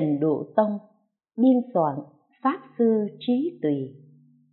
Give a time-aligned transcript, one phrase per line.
[0.00, 0.78] tình Tịnh Độ Tông,
[1.36, 1.96] Biên soạn,
[2.42, 3.94] Pháp Sư Trí Tùy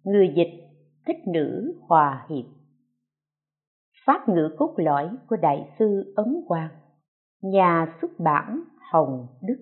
[0.03, 0.69] Người dịch
[1.07, 2.45] Thích Nữ Hòa Hiệp.
[4.05, 6.69] Pháp ngữ cốt lõi của Đại sư Ấn Quang,
[7.41, 9.55] Nhà xuất bản Hồng Đức.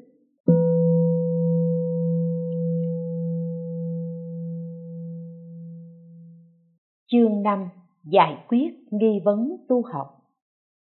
[7.12, 7.70] Chương 5
[8.04, 10.08] Giải quyết nghi vấn tu học.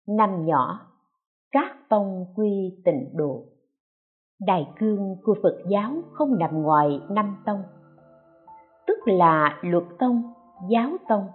[0.08, 0.80] Năm nhỏ,
[1.52, 3.46] Các tông quy tịnh độ.
[4.40, 7.64] Đại cương của Phật giáo không nằm ngoài năm tông.
[8.88, 10.34] Tức là luật tông,
[10.70, 11.28] giáo tông,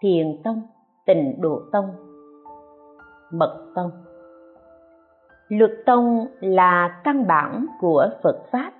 [0.00, 0.62] thiền tông,
[1.06, 1.86] tịnh độ tông,
[3.32, 3.90] mật tông.
[5.48, 8.72] Luật tông là căn bản của Phật Pháp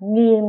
[0.00, 0.44] Nghiêm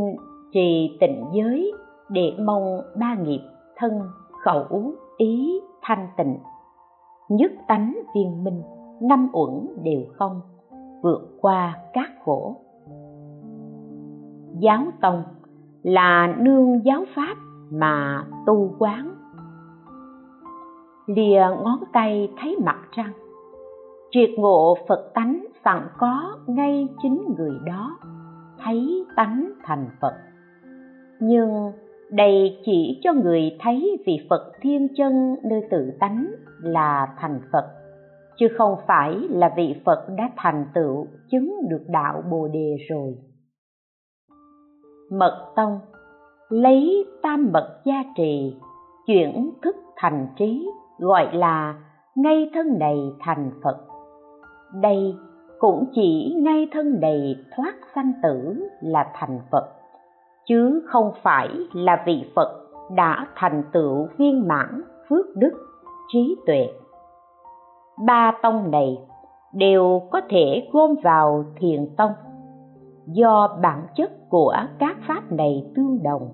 [0.54, 1.72] trì tịnh giới
[2.10, 3.42] để mong ba nghiệp
[3.76, 4.02] thân
[4.44, 6.38] khẩu ý thanh tịnh.
[7.30, 8.62] Nhất tánh viên minh
[9.02, 10.42] năm uẩn đều không
[11.02, 12.56] vượt qua các khổ.
[14.60, 15.24] Giáo tông
[15.84, 17.36] là nương giáo pháp
[17.72, 19.14] mà tu quán.
[21.08, 23.14] Lìa ngón tay thấy mặt trăng,
[24.12, 27.98] triệt ngộ phật tánh sẵn có ngay chính người đó,
[28.64, 30.14] thấy tánh thành phật.
[31.20, 31.72] Nhưng
[32.12, 36.28] đây chỉ cho người thấy vị phật thiên chân nơi tự tánh
[36.62, 37.77] là thành phật
[38.40, 43.16] chứ không phải là vị phật đã thành tựu, chứng được đạo bồ đề rồi.
[45.12, 45.80] Mật tông,
[46.50, 48.56] lấy tam mật gia trì,
[49.08, 51.76] chuyển thức thành trí, gọi là
[52.16, 53.78] ngay thân này thành phật.
[54.82, 55.16] Đây
[55.60, 59.66] cũng chỉ ngay thân này thoát sanh tử là thành phật,
[60.46, 65.52] chứ không phải là vị phật đã thành tựu viên mãn, phước đức,
[66.08, 66.68] trí tuệ
[68.06, 68.98] ba tông này
[69.54, 72.12] đều có thể gom vào thiền tông.
[73.06, 76.30] Do bản chất của các pháp này tương đồng,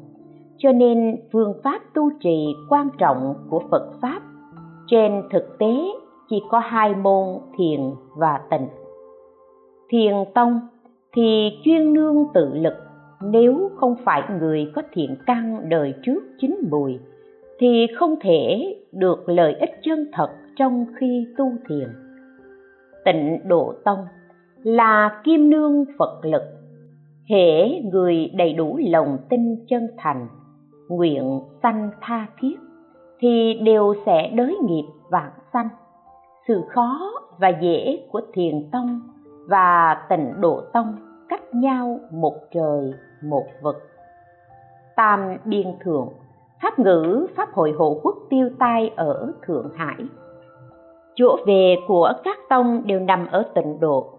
[0.58, 4.22] cho nên phương pháp tu trì quan trọng của phật pháp.
[4.88, 5.76] Trên thực tế,
[6.30, 7.80] chỉ có hai môn thiền
[8.18, 8.68] và tịnh.
[9.90, 10.60] Thiền tông
[11.16, 12.74] thì chuyên nương tự lực.
[13.22, 17.00] Nếu không phải người có thiện căn đời trước chín mùi,
[17.60, 21.90] thì không thể được lợi ích chân thật trong khi tu thiền.
[23.06, 24.06] Tịnh độ tông
[24.64, 26.44] là kim nương phật lực,
[27.30, 30.28] hễ người đầy đủ lòng tin chân thành,
[30.90, 32.56] nguyện sanh tha thiết
[33.20, 35.70] thì đều sẽ đới nghiệp vạn sanh.
[36.48, 39.02] Sự khó và dễ của thiền tông
[39.48, 40.96] và tịnh độ tông
[41.30, 42.94] cách nhau một trời,
[43.24, 43.76] một vực.
[44.96, 46.10] Tam biên thượng,
[46.62, 49.98] pháp ngữ, pháp hội hộ quốc tiêu tai ở thượng hải
[51.16, 54.10] chỗ về của các tông đều nằm ở tịnh độ.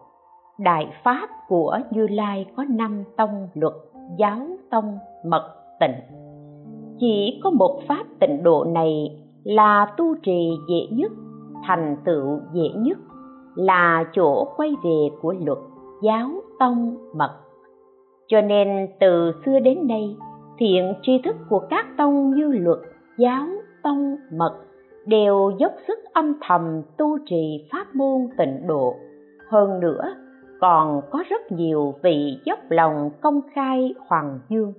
[0.59, 3.73] Đại pháp của như lai có năm tông luật,
[4.19, 4.41] giáo
[4.71, 5.95] tông, mật, tịnh.
[6.99, 11.13] Chỉ có một pháp tịnh độ này là tu trì dễ nhất,
[11.67, 12.99] thành tựu dễ nhất,
[13.55, 15.59] là chỗ quay về của luật,
[16.03, 17.31] giáo tông, mật.
[18.29, 20.17] Cho nên từ xưa đến nay,
[20.59, 22.79] thiện tri thức của các tông như luật,
[23.19, 23.47] giáo
[23.83, 24.55] tông, mật
[25.07, 28.95] đều dốc sức âm thầm tu trì pháp môn tịnh độ.
[29.51, 30.15] Hơn nữa,
[30.61, 34.73] còn có rất nhiều vị dốc lòng công khai hoàng dương.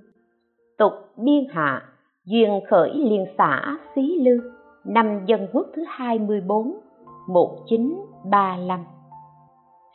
[0.78, 1.82] Tục biên hạ,
[2.24, 4.40] duyên khởi liên xã xí lư,
[4.84, 6.74] năm dân quốc thứ 24
[7.28, 8.84] 1935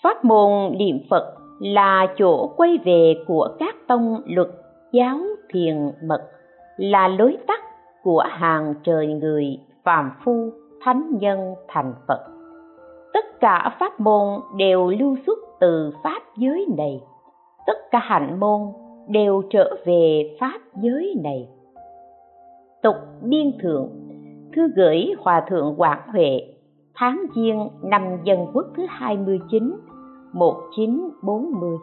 [0.03, 4.47] Pháp môn niệm Phật là chỗ quay về của các tông luật,
[4.91, 5.17] giáo,
[5.53, 6.21] thiền, mật,
[6.77, 7.59] là lối tắt
[8.03, 10.51] của hàng trời người phàm phu,
[10.81, 12.19] thánh nhân, thành phật.
[13.13, 17.01] Tất cả pháp môn đều lưu xuất từ pháp giới này.
[17.67, 18.61] Tất cả hạnh môn
[19.07, 21.49] đều trở về pháp giới này.
[22.83, 23.89] Tục biên thượng,
[24.55, 26.41] thư gửi hòa thượng quảng huệ,
[26.95, 29.75] tháng giêng năm dân quốc thứ 29
[30.33, 31.77] 1940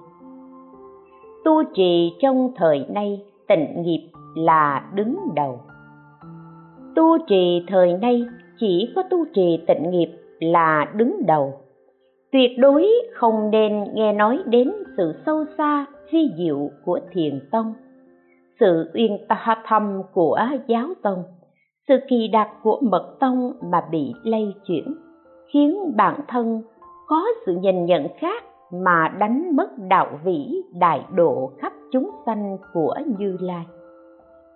[1.44, 5.60] Tu trì trong thời nay, tịnh nghiệp là đứng đầu.
[6.98, 8.26] Tu trì thời nay,
[8.60, 10.08] chỉ có tu trì tịnh nghiệp
[10.40, 11.52] là đứng đầu.
[12.32, 17.74] Tuyệt đối không nên nghe nói đến sự sâu xa, vi diệu của thiền tông.
[18.60, 21.22] Sự uyên ta thâm của giáo tông,
[21.88, 24.94] Sự kỳ đặc của mật tông mà bị lây chuyển,
[25.52, 26.62] Khiến bản thân
[27.08, 32.56] có sự nhìn nhận khác mà đánh mất đạo vĩ đại độ khắp chúng sanh
[32.72, 33.66] của như lai.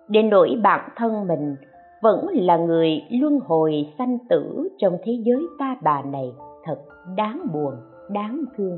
[0.07, 1.55] Đến nỗi bản thân mình
[2.03, 6.33] vẫn là người luân hồi sanh tử trong thế giới ta bà này.
[6.63, 6.79] Thật
[7.17, 7.73] đáng buồn,
[8.09, 8.77] đáng thương.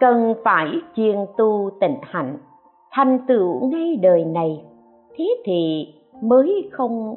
[0.00, 0.66] Cần phải
[0.96, 2.38] chuyên tu tịnh hạnh,
[2.90, 4.64] thành tựu ngay đời này.
[5.16, 5.86] Thế thì
[6.22, 7.14] mới không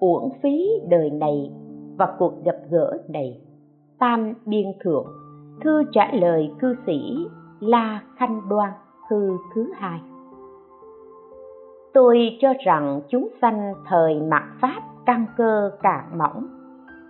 [0.00, 1.50] uổng phí đời này
[1.98, 3.40] và cuộc gặp gỡ này.
[3.98, 5.06] Tam biên thượng,
[5.64, 7.26] thư trả lời cư sĩ
[7.60, 8.72] la khanh đoan,
[9.10, 10.00] thư thứ hai
[11.94, 16.46] tôi cho rằng chúng sanh thời mạt pháp căn cơ càng mỏng.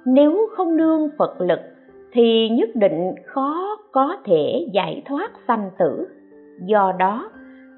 [0.06, 1.60] Nếu không nương phật lực,
[2.12, 6.06] thì nhất định khó có thể giải thoát sanh tử.
[6.66, 7.30] Do đó,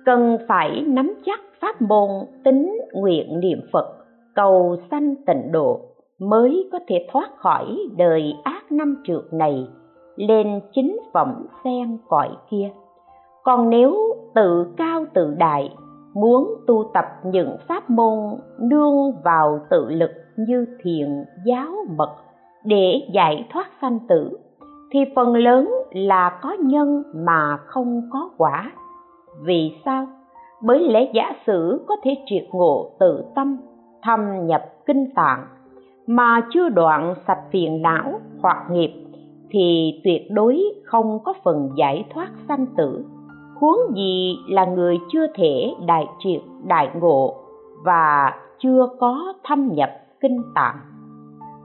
[0.05, 2.11] cần phải nắm chắc pháp môn
[2.45, 3.97] tính nguyện niệm phật,
[4.35, 5.81] cầu sanh tịnh độ
[6.21, 9.69] mới có thể thoát khỏi đời ác năm trượt này,
[10.17, 12.71] lên chính phẩm sen cõi kia.
[13.45, 13.97] Còn nếu
[14.35, 15.71] tự cao tự đại
[16.21, 18.19] muốn tu tập những pháp môn
[18.61, 22.15] nương vào tự lực như thiền, giáo, mật
[22.65, 24.39] để giải thoát sanh tử,
[24.91, 28.73] thì phần lớn là có nhân mà không có quả.
[29.45, 30.07] Vì sao?
[30.63, 33.57] Bởi lẽ giả sử có thể triệt ngộ tự tâm,
[34.03, 35.47] thâm nhập kinh tạng
[36.07, 38.93] mà chưa đoạn sạch phiền não, hoặc nghiệp,
[39.51, 43.05] thì tuyệt đối không có phần giải thoát sanh tử
[43.61, 47.35] huống gì là người chưa thể đại triệt, đại ngộ
[47.85, 50.77] và chưa có thâm nhập kinh tạng.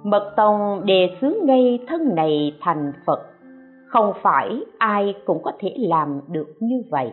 [0.03, 3.19] Mật tông đề xướng ngay thân này thành phật,
[3.87, 7.11] không phải ai cũng có thể làm được như vậy.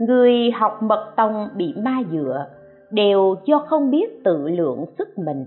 [0.00, 2.46] Người học mật tông bị ma dựa
[2.90, 5.46] đều do không biết tự lượng sức mình,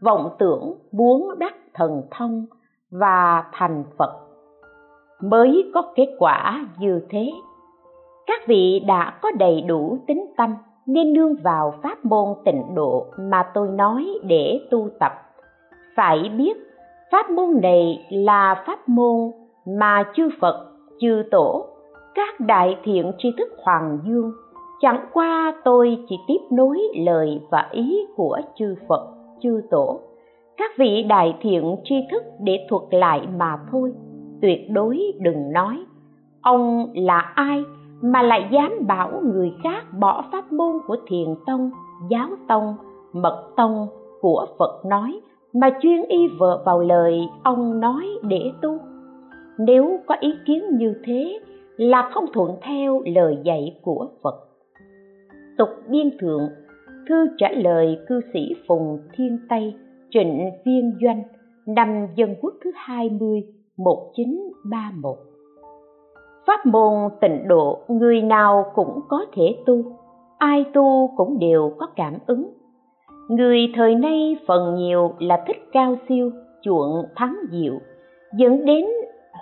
[0.00, 2.46] vọng tưởng muốn đắc thần thông
[2.90, 4.12] và thành phật.
[5.22, 7.30] Mới có kết quả như thế
[8.26, 10.54] các vị đã có đầy đủ tính tâm,
[10.86, 15.12] nên nương vào pháp môn tịnh độ mà tôi nói để tu tập.
[15.96, 16.56] Phải biết,
[17.12, 19.30] pháp môn này là pháp môn
[19.78, 20.66] mà chư phật,
[21.00, 21.66] chư tổ,
[22.14, 24.32] các đại thiện tri thức hoàng dương,
[24.80, 29.06] chẳng qua tôi chỉ tiếp nối lời và ý của chư phật,
[29.40, 30.00] chư tổ.
[30.56, 33.92] Các vị đại thiện tri thức để thuật lại mà thôi,
[34.42, 35.84] tuyệt đối đừng nói,
[36.42, 37.64] ông là ai
[38.02, 41.70] mà lại dám bảo người khác bỏ pháp môn của thiền tông,
[42.10, 42.76] giáo tông,
[43.12, 43.86] mật tông
[44.20, 45.20] của phật nói
[45.52, 48.78] mà chuyên y vợ vào lời ông nói để tu.
[49.58, 51.38] Nếu có ý kiến như thế
[51.76, 54.34] là không thuận theo lời dạy của phật.
[55.58, 56.48] Tục biên thượng,
[57.08, 59.74] thư trả lời cư sĩ phùng thiên tây,
[60.10, 61.22] trịnh viên doanh,
[61.66, 63.42] năm dân quốc thứ 20
[63.76, 65.31] 1931
[66.46, 69.76] Pháp môn tịnh độ người nào cũng có thể tu,
[70.38, 72.50] ai tu cũng đều có cảm ứng.
[73.28, 76.30] Người thời nay phần nhiều là thích cao siêu,
[76.62, 77.74] chuộng thắng diệu,
[78.36, 78.86] dẫn đến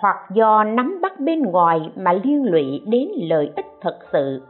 [0.01, 4.41] hoặc do nắm bắt bên ngoài mà liên lụy đến lợi ích thật sự.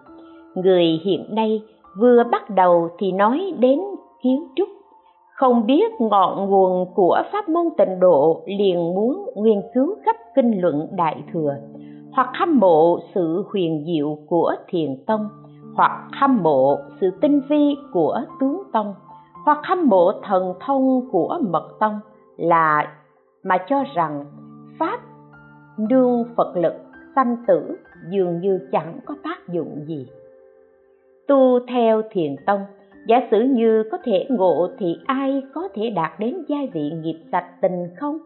[0.56, 1.62] Người hiện nay
[2.00, 3.80] vừa bắt đầu thì nói đến
[4.24, 4.70] kiến trúc,
[5.36, 10.62] không biết ngọn nguồn của pháp môn tịnh độ liền muốn nghiên cứu khắp kinh
[10.62, 11.56] luận đại thừa
[12.14, 15.30] hoặc hâm mộ sự huyền diệu của thiền tông,
[15.76, 18.94] hoặc hâm mộ sự tinh vi của tướng tông,
[19.46, 22.00] hoặc hâm mộ thần thông của mật tông
[22.38, 22.94] là
[23.44, 24.26] mà cho rằng
[24.80, 25.00] pháp
[25.78, 26.74] nương phật lực
[27.16, 27.78] sanh tử
[28.10, 30.08] dường như chẳng có tác dụng gì.
[31.28, 32.62] Tu theo thiền tông,
[33.08, 37.20] giả sử như có thể ngộ thì ai có thể đạt đến giai vị nghiệp
[37.32, 38.18] sạch tình không?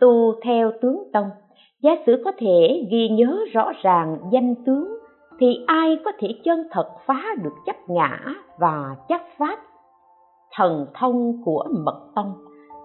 [0.00, 1.30] Tu theo tướng tông
[1.82, 4.98] giả sử có thể ghi nhớ rõ ràng danh tướng,
[5.38, 8.18] thì ai có thể chân thật phá được chấp ngã
[8.58, 9.58] và chấp pháp?
[10.56, 12.32] Thần thông của mật tông.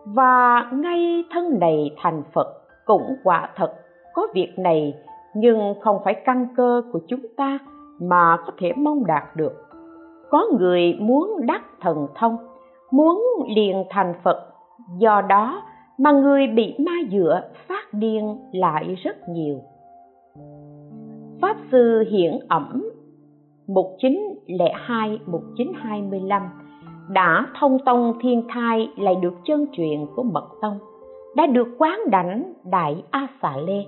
[0.05, 2.47] Và ngay thân này thành phật
[2.85, 3.73] cũng quả thật
[4.13, 4.93] có việc này,
[5.35, 7.59] nhưng không phải căn cơ của chúng ta
[8.01, 9.53] mà có thể mong đạt được.
[10.29, 12.37] Có người muốn đắc thần thông,
[12.91, 13.23] muốn
[13.55, 14.47] liền thành phật,
[14.97, 15.61] do đó
[15.97, 19.61] mà người bị ma dựa phát điên lại rất nhiều.
[21.41, 22.89] Pháp sư hiển ẩm
[23.67, 26.41] 1902-1925
[27.09, 30.79] đã thông tông thiên thai lại được chân truyền của mật tông,
[31.35, 33.83] đã được quán đảnh đại a xà lê.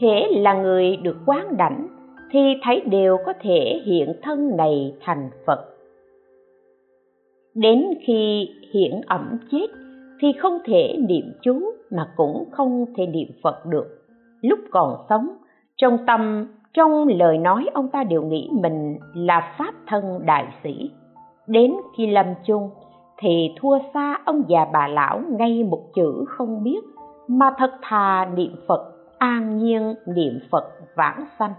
[0.00, 1.86] Hễ là người được quán đảnh
[2.30, 5.68] thì thấy đều có thể hiện thân này thành phật.
[7.54, 9.66] Đến khi hiển ẩm chết
[10.22, 11.60] thì không thể niệm chú
[11.90, 13.86] mà cũng không thể niệm phật được.
[14.40, 15.28] Lúc còn sống,
[15.76, 20.90] trong tâm, trong lời nói ông ta đều nghĩ mình là pháp thân đại sĩ.
[21.46, 22.70] Đến khi lâm chung,
[23.18, 26.80] thì thua xa ông già bà lão ngay một chữ không biết,
[27.28, 30.64] mà thật thà niệm phật, an nhiên niệm phật
[30.96, 31.54] vãng sanh.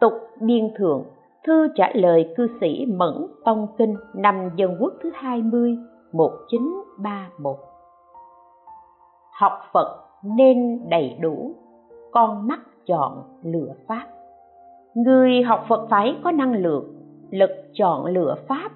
[0.00, 1.04] Tục biên thượng,
[1.46, 5.76] thư trả lời cư sĩ mẫn tông kinh năm dân quốc thứ 20
[6.12, 7.56] 1931
[9.34, 10.04] học phật
[10.36, 11.54] nên đầy đủ,
[12.12, 14.06] con mắt chọn lựa pháp.
[14.94, 16.94] Người học phật phải có năng lượng,
[17.30, 18.70] lực chọn lựa pháp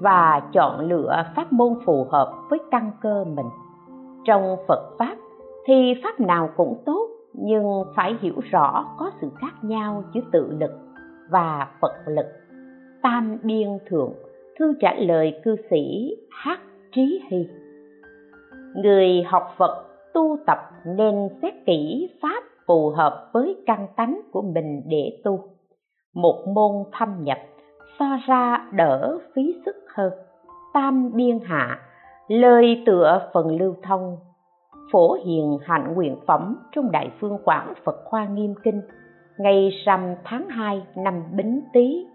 [0.00, 3.48] và chọn lựa pháp môn phù hợp với căn cơ mình.
[4.24, 5.16] Trong phật pháp
[5.66, 10.50] thì pháp nào cũng tốt, nhưng phải hiểu rõ có sự khác nhau giữa tự
[10.60, 10.70] lực
[11.30, 12.26] và phật lực.
[13.02, 14.12] Tam biên thượng,
[14.58, 16.60] thư trả lời cư sĩ hát
[16.92, 17.46] trí hy
[18.82, 24.42] người học phật tu tập nên xét kỹ pháp phù hợp với căn tánh của
[24.42, 25.40] mình để tu.
[26.14, 27.38] Một môn thâm nhập,
[27.98, 30.12] so ra đỡ phí sức hơn.
[30.74, 31.78] Tam biên hạ,
[32.28, 34.16] lời tựa phần lưu thông.
[34.92, 38.82] Phổ hiền hạnh nguyện phẩm trong đại phương quảng phật khoa nghiêm kinh,
[39.38, 42.06] ngày rằm tháng 2 năm bính tý.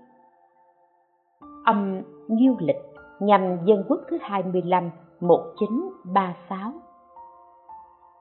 [1.65, 2.81] Âm nhiêu lịch,
[3.19, 4.89] nhằm dân quốc thứ 25
[5.27, 6.71] 1936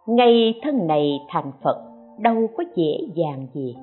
[0.06, 1.76] ngay thân này thành Phật,
[2.18, 3.76] đâu có dễ dàng gì.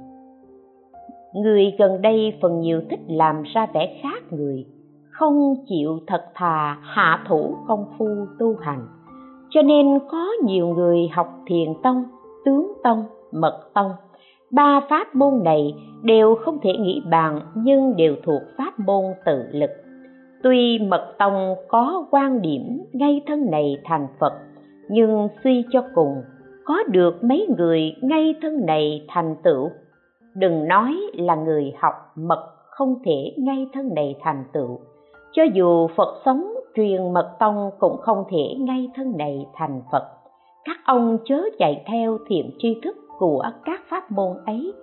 [1.33, 4.65] Người gần đây phần nhiều thích làm ra vẻ khác người,
[5.11, 8.07] không chịu thật thà hạ thủ công phu
[8.39, 8.87] tu hành.
[9.49, 12.03] Cho nên có nhiều người học thiền tông,
[12.45, 13.91] tướng tông, mật tông.
[14.51, 19.43] Ba pháp môn này đều không thể nghĩ bàn, nhưng đều thuộc pháp môn tự
[19.51, 19.69] lực
[20.43, 24.33] tuy mật tông có quan điểm ngay thân này thành phật,
[24.89, 26.21] nhưng suy cho cùng,
[26.65, 29.69] có được mấy người ngay thân này thành tựu?
[30.35, 34.79] Đừng nói là người học mật không thể ngay thân này thành tựu,
[35.31, 40.03] cho dù phật sống, truyền mật tông cũng không thể ngay thân này thành phật.
[40.65, 44.73] Các ông chớ chạy theo thiện tri thức của các pháp môn ấy,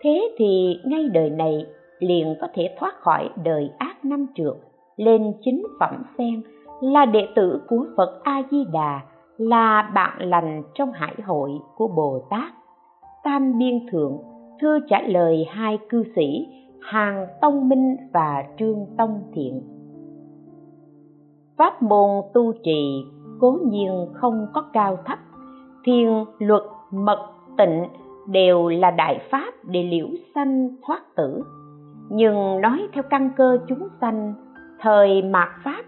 [0.00, 1.66] thế thì ngay đời này
[1.98, 4.54] liền có thể thoát khỏi đời ác năm trượt
[4.96, 6.42] lên chính phẩm sen
[6.80, 9.00] là đệ tử của phật a di đà
[9.36, 12.52] là bạn lành trong hải hội của bồ tát.
[13.24, 14.18] Tam biên thượng
[14.60, 16.46] thư trả lời hai cư sĩ,
[16.80, 19.62] hàng tông minh và trương tông thiện.
[21.56, 23.04] Pháp môn tu trì
[23.40, 25.18] cố nhiên không có cao thấp,
[25.84, 27.84] thiên luật, mật, tịnh
[28.28, 31.42] đều là đại pháp để liễu sanh thoát tử.
[32.10, 34.34] Nhưng nói theo căn cơ chúng sanh
[34.82, 35.82] thời mạt pháp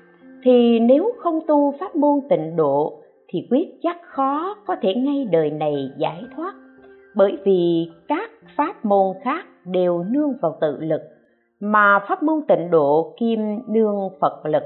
[0.44, 2.92] thì nếu không tu pháp môn tịnh độ
[3.28, 6.54] thì quyết chắc khó có thể ngay đời này giải thoát.
[7.16, 11.00] Bởi vì các pháp môn khác đều nương vào tự lực,
[11.60, 14.62] mà pháp môn tịnh độ kim nương phật lực.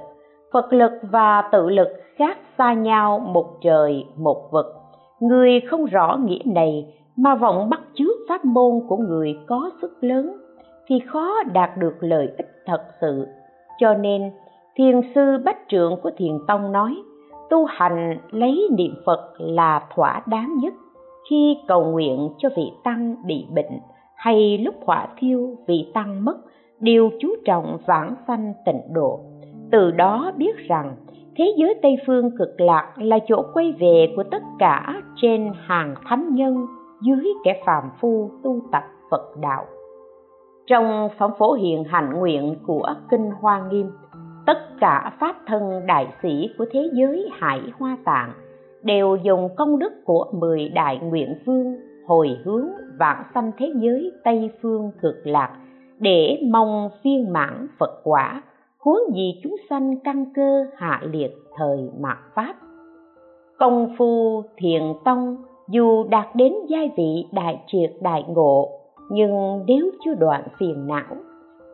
[0.53, 4.67] Phật lực và tự lực khác xa nhau một trời, một vực.
[5.21, 9.97] Người không rõ nghĩa này mà vọng bắt chước pháp môn của người có sức
[10.01, 10.37] lớn
[10.87, 13.27] thì khó đạt được lợi ích thật sự
[13.79, 14.31] cho nên
[14.77, 16.97] thiền sư bách trượng của thiền tông nói,
[17.51, 20.75] tu hành lấy niệm phật là thỏa đáng nhất.
[21.31, 23.81] Khi cầu nguyện cho vị tăng bị bệnh
[24.15, 26.37] hay lúc hỏa thiêu vị tăng mất
[26.81, 29.21] đều chú trọng vãng sanh tịnh độ.
[29.71, 30.97] Từ đó biết rằng,
[31.37, 35.95] thế giới tây phương cực lạc là chỗ quay về của tất cả trên hàng
[36.09, 36.67] thánh nhân
[37.01, 39.65] dưới kẻ phàm phu tu tập phật đạo
[40.69, 43.91] trong phẩm phổ hiền hạnh nguyện của kinh hoa nghiêm,
[44.47, 48.33] tất cả pháp thân đại sĩ của thế giới hải hoa tạng
[48.83, 54.13] đều dùng công đức của mười đại nguyện vương hồi hướng vạn sanh thế giới
[54.25, 55.51] tây phương cực lạc
[55.99, 58.43] để mong viên mãn phật quả,
[58.79, 62.55] huống gì chúng sanh căn cơ hạ liệt thời mạt pháp.
[63.59, 65.37] Công phu thiền tông
[65.69, 68.78] dù đạt đến giai vị đại triệt đại ngộ
[69.11, 71.17] nhưng nếu chưa đoạn phiền não,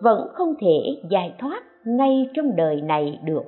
[0.03, 3.45] vẫn không thể giải thoát ngay trong đời này được.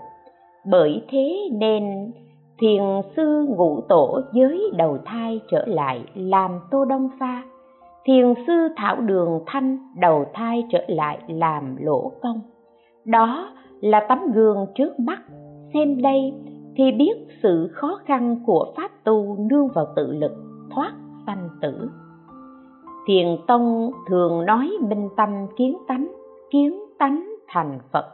[0.71, 2.13] Bởi thế nên,
[2.59, 2.83] thiền
[3.17, 7.43] sư ngũ tổ giới đầu thai trở lại làm tô đông pha,
[8.05, 12.41] thiền sư thảo đường thanh đầu thai trở lại làm lỗ công.
[13.05, 13.51] Đó
[13.81, 15.19] là tấm gương trước mắt.
[15.75, 16.33] Xem đây
[16.77, 20.33] thì biết sự khó khăn của pháp tu nương vào tự lực
[20.71, 20.93] thoát
[21.27, 21.91] sanh tử
[23.07, 26.13] thiền tông thường nói minh tâm kiến tánh
[26.51, 28.07] kiến tánh thành phật.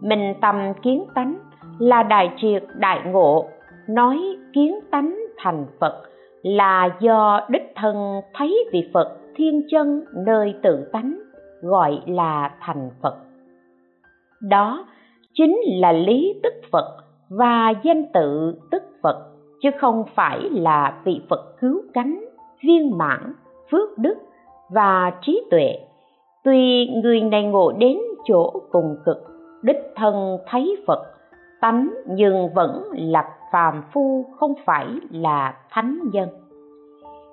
[0.00, 1.38] Minh tâm kiến tánh
[1.78, 3.48] là đại triệt, đại ngộ.
[3.88, 6.02] Nói kiến tánh thành phật
[6.42, 11.18] là do đích thân thấy vị phật thiên chân nơi tự tánh,
[11.62, 13.14] gọi là thành phật.
[14.40, 14.86] Đó
[15.32, 16.96] chính là lý tức phật
[17.30, 19.30] và danh tự tức phật,
[19.62, 22.24] chứ không phải là vị phật cứu cánh,
[22.62, 23.34] viên mãn
[23.74, 24.14] phước đức
[24.70, 25.78] và trí tuệ.
[26.44, 29.16] Tuy người này ngộ đến chỗ cùng cực,
[29.62, 31.02] đích thân thấy phật,
[31.60, 36.28] tánh nhưng vẫn là phàm phu không phải là thánh nhân.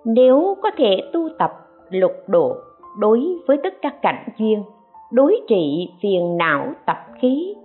[0.06, 1.52] Nếu có thể tu tập
[1.90, 2.56] lục độ
[3.00, 4.64] đối với tất cả cảnh duyên,
[5.12, 7.56] đối trị phiền não tập khí,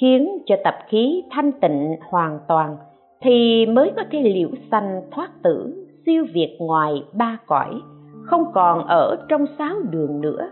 [0.00, 2.76] khiến cho tập khí thanh tịnh hoàn toàn,
[3.20, 7.80] thì mới có thể liễu sanh thoát tử, siêu việt ngoài ba cõi
[8.26, 10.48] không còn ở trong sáu đường nữa.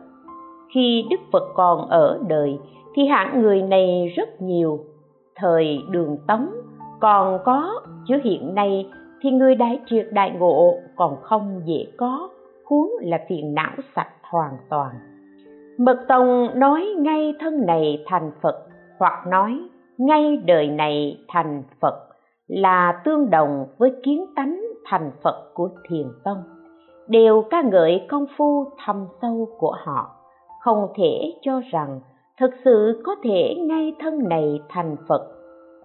[0.74, 2.58] Khi đức phật còn ở đời,
[2.94, 4.78] thì hạng người này rất nhiều.
[5.36, 6.48] Thời đường tống
[7.00, 8.90] còn có, chứ hiện nay
[9.20, 12.28] thì người đại triệt đại ngộ còn không dễ có,
[12.64, 14.90] huống là phiền não sạch hoàn toàn.
[15.78, 18.66] Mật tông nói ngay thân này thành phật,
[18.98, 19.58] hoặc nói
[19.98, 21.94] ngay đời này thành phật,
[22.48, 26.53] là tương đồng với kiến tánh thành phật của thiền tông
[27.08, 30.10] đều ca ngợi công phu thâm sâu của họ.
[30.60, 32.00] Không thể cho rằng
[32.40, 35.22] thực sự có thể ngay thân này thành phật.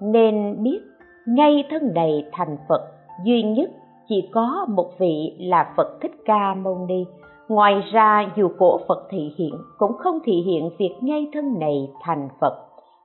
[0.02, 0.80] Nên biết
[1.28, 2.82] ngay thân này thành phật
[3.26, 3.70] duy nhất
[4.10, 7.06] chỉ có một vị là phật thích ca mâu ni.
[7.50, 11.90] Ngoài ra, dù cổ phật thị hiện, cũng không thị hiện việc ngay thân này
[12.02, 12.54] thành phật.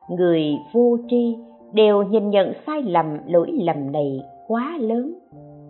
[0.08, 1.36] Người vô tri
[1.72, 5.14] đều nhìn nhận sai lầm, lỗi lầm này quá lớn,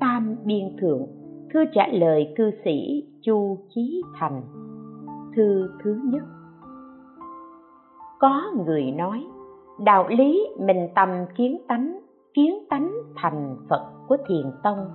[0.01, 1.07] tam biên thượng
[1.55, 4.43] thư trả lời cư sĩ chu chí thành.
[5.37, 6.23] Thư thứ nhất.
[8.21, 9.25] Có người nói,
[9.85, 12.01] đạo lý mình tâm kiến tánh
[12.35, 14.89] kiến tánh thành phật của thiền tông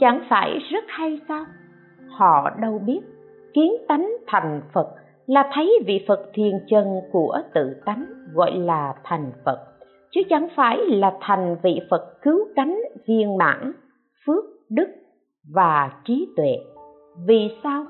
[0.00, 1.44] chẳng phải rất hay sao?
[2.08, 3.00] Họ đâu biết,
[3.54, 4.88] kiến tánh thành phật
[5.26, 9.58] là thấy vị phật thiền chân của tự tánh gọi là thành phật,
[10.10, 13.72] chứ chẳng phải là thành vị phật cứu cánh viên mãn,
[14.26, 14.88] phước đức
[15.52, 16.58] và trí tuệ.
[17.26, 17.84] Vì sao?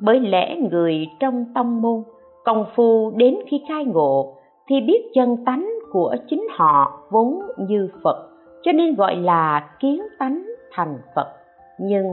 [0.00, 2.02] Bởi lẽ người trong tông môn,
[2.44, 4.34] công phu đến khi khai ngộ
[4.68, 8.28] thì biết chân tánh của chính họ vốn như phật,
[8.62, 11.32] cho nên gọi là kiến tánh thành phật.
[11.80, 12.06] Nhưng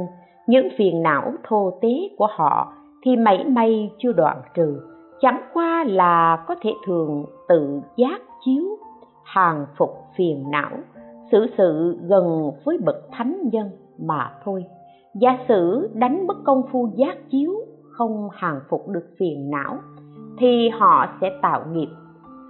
[0.47, 4.79] những phiền não thô tế của họ thì mảy may chưa đoạn trừ,
[5.21, 8.63] chẳng qua là có thể thường tự giác chiếu,
[9.23, 10.71] hàng phục phiền não,
[11.31, 14.65] xử sự gần với bậc thánh nhân mà thôi
[15.13, 17.51] giả sử đánh mất công phu giác chiếu,
[17.89, 19.77] không hàng phục được phiền não,
[20.37, 21.89] thì họ sẽ tạo nghiệp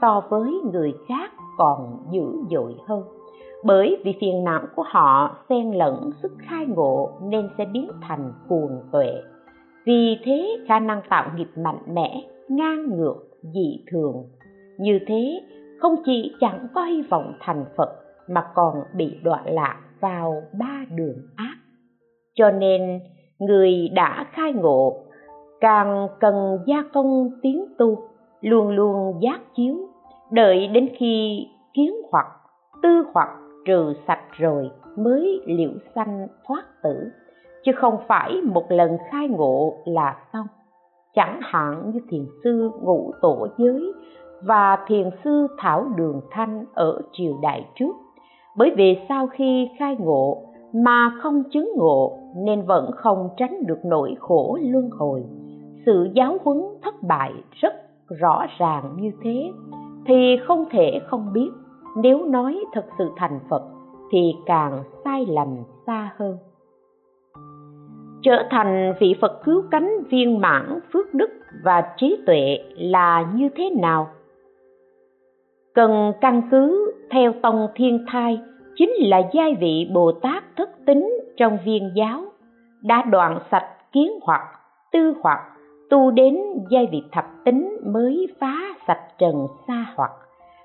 [0.02, 3.04] so với người khác còn dữ dội hơn.
[3.63, 8.34] Bởi vì phiền não của họ xen lẫn sức khai ngộ nên sẽ biến thành
[8.47, 9.21] cuồng tuệ.
[9.86, 14.15] Vì thế, khả năng tạo nghiệp mạnh mẽ, ngang ngược, dị thường.
[14.78, 15.41] Như thế,
[15.82, 17.89] không chỉ chẳng có hy vọng thành phật
[18.28, 21.56] mà còn bị đoạn lạc vào ba đường ác
[22.35, 22.99] cho nên
[23.39, 24.95] người đã khai ngộ.
[25.59, 27.97] Càng cần gia công tiến tu,
[28.41, 29.75] luôn luôn giác chiếu,
[30.31, 32.27] đợi đến khi kiến hoặc,
[32.83, 33.29] tư hoặc
[33.65, 37.11] trừ sạch rồi mới liễu sanh thoát tử,
[37.63, 40.47] chứ không phải một lần khai ngộ là xong.
[41.15, 43.93] Chẳng hạn như thiền sư ngũ tổ giới
[44.43, 47.93] và thiền sư thảo đường thanh ở triều đại trước.
[48.57, 53.79] Bởi vì sau khi khai ngộ mà không chứng ngộ nên vẫn không tránh được
[53.86, 55.23] nỗi khổ luân hồi.
[55.86, 57.73] Sự giáo huấn thất bại rất
[58.19, 59.51] rõ ràng như thế,
[60.05, 61.49] thì không thể không biết
[61.97, 63.63] nếu nói thật sự thành phật
[64.12, 65.47] thì càng sai lầm
[65.86, 66.38] xa hơn.
[68.21, 71.29] Trở thành vị phật cứu cánh viên mãn phước đức
[71.63, 74.07] và trí tuệ là như thế nào?
[75.73, 78.39] Cần căn cứ theo tông thiên thai
[78.75, 82.23] chính là giai vị bồ tát thất tính trong viên giáo
[82.81, 84.41] đã đoạn sạch kiến hoặc
[84.91, 85.39] tư hoặc
[85.89, 86.38] tu đến
[86.69, 88.55] giai vị thập tính mới phá
[88.88, 90.12] sạch trần xa hoặc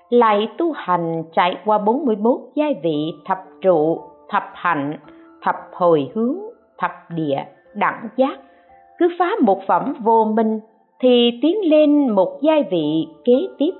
[0.09, 4.97] lại tu hành trải qua 41 giai vị thập trụ, thập hạnh,
[5.41, 6.37] thập hồi hướng,
[6.77, 7.37] thập địa,
[7.73, 8.39] đẳng giác.
[8.97, 10.59] Cứ phá một phẩm vô minh
[10.99, 13.71] thì tiến lên một giai vị kế tiếp,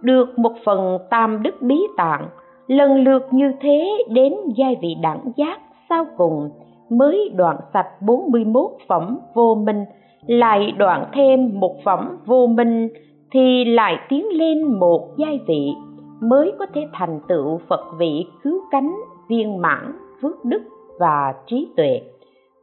[0.00, 2.28] được một phần tam đức bí tạng,
[2.66, 6.50] lần lượt như thế đến giai vị đẳng giác sau cùng
[6.90, 9.84] mới đoạn sạch 41 phẩm vô minh,
[10.26, 12.88] lại đoạn thêm một phẩm vô minh
[13.30, 15.72] thì lại tiến lên một giai vị
[16.20, 18.96] mới có thể thành tựu Phật vị cứu cánh
[19.28, 20.62] viên mãn phước đức
[20.98, 22.00] và trí tuệ.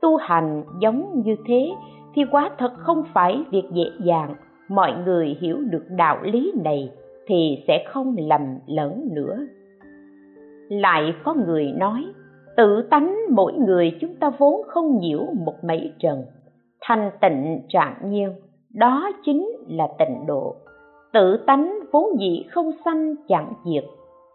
[0.01, 1.71] Tu hành giống như thế
[2.15, 4.35] thì quá thật không phải việc dễ dàng,
[4.69, 6.89] mọi người hiểu được đạo lý này
[7.27, 9.37] thì sẽ không lầm lẫn nữa.
[10.71, 12.05] Lại có người nói,
[12.57, 16.23] tự tánh mỗi người chúng ta vốn không nhiễu một mấy trần.
[16.81, 18.33] Thanh tịnh trạng nhiên
[18.73, 20.55] đó chính là tịnh độ.
[21.13, 23.83] Tự tánh vốn dĩ không sanh chẳng diệt.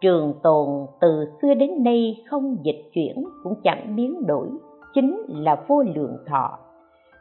[0.01, 0.67] Trường tồn
[1.01, 4.47] từ xưa đến nay không dịch chuyển cũng chẳng biến đổi
[4.93, 6.59] chính là vô lượng thọ.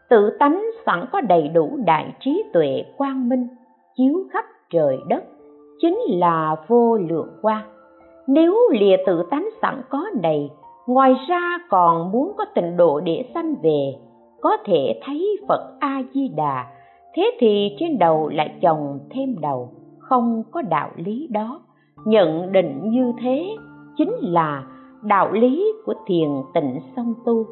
[0.09, 3.49] Tự tánh sẵn có đầy đủ đại trí tuệ quang minh
[3.97, 5.25] chiếu khắp trời đất
[5.79, 7.76] chính là vô lượng quang
[8.29, 10.51] nếu lìa tự tánh sẵn có này
[10.87, 13.95] ngoài ra còn muốn có tịnh độ để sanh về,
[14.41, 16.67] có thể thấy phật a di đà
[17.17, 21.61] thế thì trên đầu lại chồng thêm đầu, không có đạo lý đó.
[22.05, 23.57] Nhận định như thế
[23.97, 24.65] chính là
[25.03, 27.45] đạo lý của thiền tịnh song tu.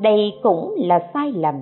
[0.00, 1.54] Đây cũng là sai lầm,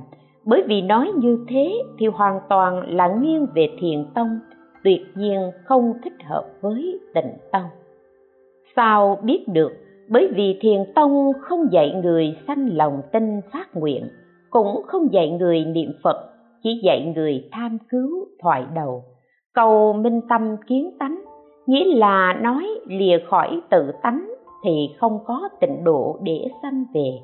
[0.45, 4.39] bởi vì nói như thế thì hoàn toàn là nghiêng về thiền tông,
[4.85, 7.80] tuyệt nhiên không thích hợp với tịnh tông
[8.77, 9.73] sao biết được,
[10.09, 14.09] bởi vì thiền tông không dạy người sanh lòng tin phát nguyện,
[14.51, 16.17] cũng không dạy người niệm phật,
[16.63, 18.11] chỉ dạy người tham cứu
[18.43, 19.05] thoại đầu.
[19.55, 21.21] Cầu minh tâm kiến tánh,
[21.67, 24.29] nghĩa là nói lìa khỏi tự tánh
[24.65, 27.19] thì không có tịnh độ để sanh về.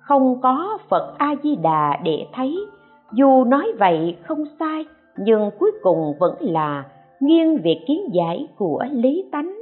[0.00, 2.56] Không có phật a di đà để thấy,
[3.12, 4.84] dù nói vậy không sai,
[5.18, 6.84] nhưng cuối cùng vẫn là
[7.20, 9.57] nghiêng về kiến giải của lý tánh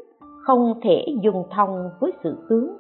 [0.47, 2.77] không thể dùng thông với sự tướng,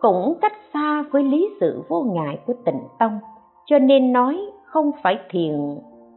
[0.00, 3.18] cũng cách xa với lý sự vô ngại của tịnh tông.
[3.66, 5.54] Cho nên nói không phải thiền,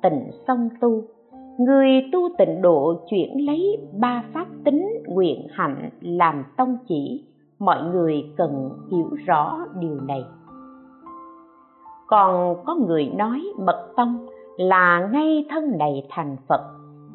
[0.01, 1.01] tịnh song tu.
[1.59, 7.25] Người tu tịnh độ chuyển lấy ba pháp tính nguyện hạnh làm tông chỉ,
[7.59, 10.23] mọi người cần hiểu rõ điều này.
[12.07, 16.61] Còn có người nói mật tông là ngay thân này thành phật.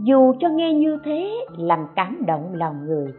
[0.02, 3.12] Dù cho nghe như thế, làm cảm động lòng người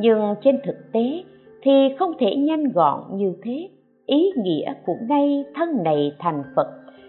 [0.00, 1.24] nhưng trên thực tế
[1.62, 3.68] thì không thể nhanh gọn như thế.
[4.06, 6.66] Ý nghĩa của ngay thân này thành phật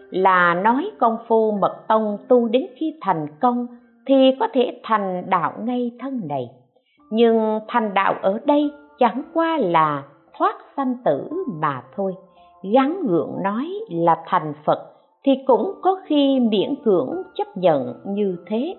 [0.10, 3.67] là nói công phu mật tông tu đến khi thành công
[4.06, 6.49] thì có thể thành đạo ngay thân này.
[7.12, 10.04] Nhưng thành đạo ở đây chẳng qua là
[10.38, 11.30] thoát sanh tử
[11.62, 12.13] mà thôi.
[12.73, 14.80] Gắn gượng nói là thành phật
[15.23, 18.75] thì cũng có khi miễn cưỡng chấp nhận như thế.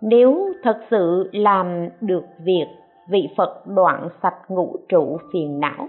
[0.00, 2.66] Nếu thật sự làm được việc
[3.08, 5.88] vị phật đoạn sạch ngũ trụ phiền não,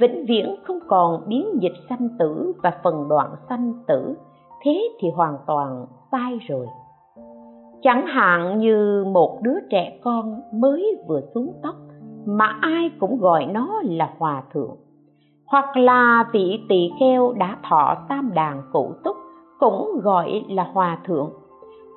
[0.00, 4.14] vĩnh viễn không còn biến dịch sanh tử và phần đoạn sanh tử,
[4.62, 6.66] thế thì hoàn toàn sai rồi.
[7.82, 11.74] Chẳng hạn như một đứa trẻ con mới vừa xuống tóc
[12.26, 14.76] mà ai cũng gọi nó là hòa thượng,
[15.46, 19.16] hoặc là vị tỳ kheo đã thọ tam đàn cụ túc
[19.58, 21.30] cũng gọi là hòa thượng,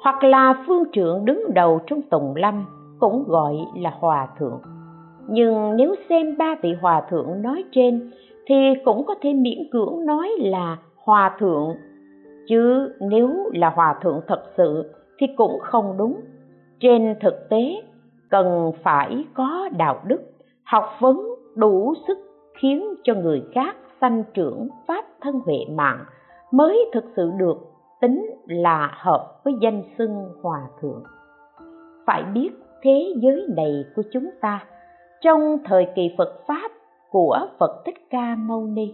[0.04, 2.66] hoặc là phương trưởng đứng đầu trong tùng lâm
[3.02, 4.62] cũng gọi là hòa thượng.
[5.28, 8.12] Nhưng nếu xem ba vị hòa thượng nói trên,
[8.48, 11.76] thì cũng có thể miễn cưỡng nói là hòa thượng.
[12.48, 16.16] Chứ nếu là hòa thượng thật sự, thì cũng không đúng.
[16.80, 17.82] Trên thực tế,
[18.30, 20.22] cần phải có đạo đức,
[20.64, 21.22] học vấn
[21.56, 22.18] đủ sức
[22.62, 26.06] khiến cho người khác sanh trưởng pháp thân huệ mạng
[26.52, 27.58] mới thực sự được
[28.02, 31.04] tính là hợp với danh xưng hòa thượng.
[32.06, 32.50] Phải biết
[32.82, 34.66] thế giới này của chúng ta,
[35.22, 36.72] trong thời kỳ phật pháp
[37.10, 38.94] của phật thích ca mâu ni.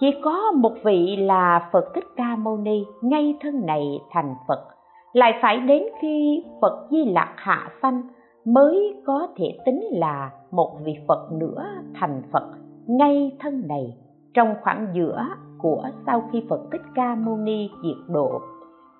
[0.00, 4.64] Chỉ có một vị là phật thích ca mâu ni ngay thân này thành phật,
[5.12, 8.02] lại phải đến khi phật di lặc hạ sanh
[8.44, 12.50] mới có thể tính là một vị phật nữa thành phật
[12.86, 13.96] ngay thân này,
[14.34, 15.26] trong khoảng giữa
[15.58, 18.40] của sau khi phật thích ca mâu ni diệt độ.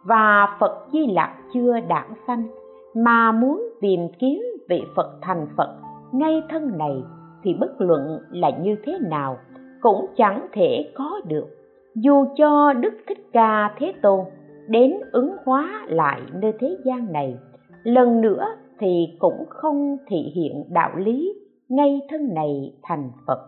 [0.05, 2.47] Và phật di lặc chưa đản sanh
[2.95, 5.77] mà muốn tìm kiếm vị phật thành phật
[6.13, 7.03] ngay thân này
[7.43, 9.37] thì bất luận là như thế nào
[9.81, 11.47] cũng chẳng thể có được.
[11.95, 14.21] Dù cho đức thích ca thế tôn
[14.69, 17.37] đến ứng hóa lại nơi thế gian này,
[17.83, 18.47] lần nữa
[18.79, 21.35] thì cũng không thị hiện đạo lý
[21.69, 23.39] ngay thân này thành phật.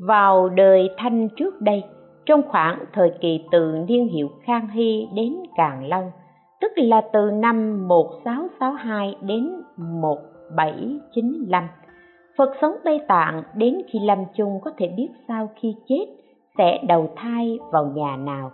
[0.00, 1.84] Vào đời thanh trước đây,
[2.26, 6.10] trong khoảng thời kỳ từ niên hiệu khang hy đến càng long
[6.62, 11.68] tức là từ năm 1662 đến 1795
[12.36, 16.06] Phật sống Tây Tạng đến khi lâm chung có thể biết sau khi chết
[16.58, 18.50] sẽ đầu thai vào nhà nào.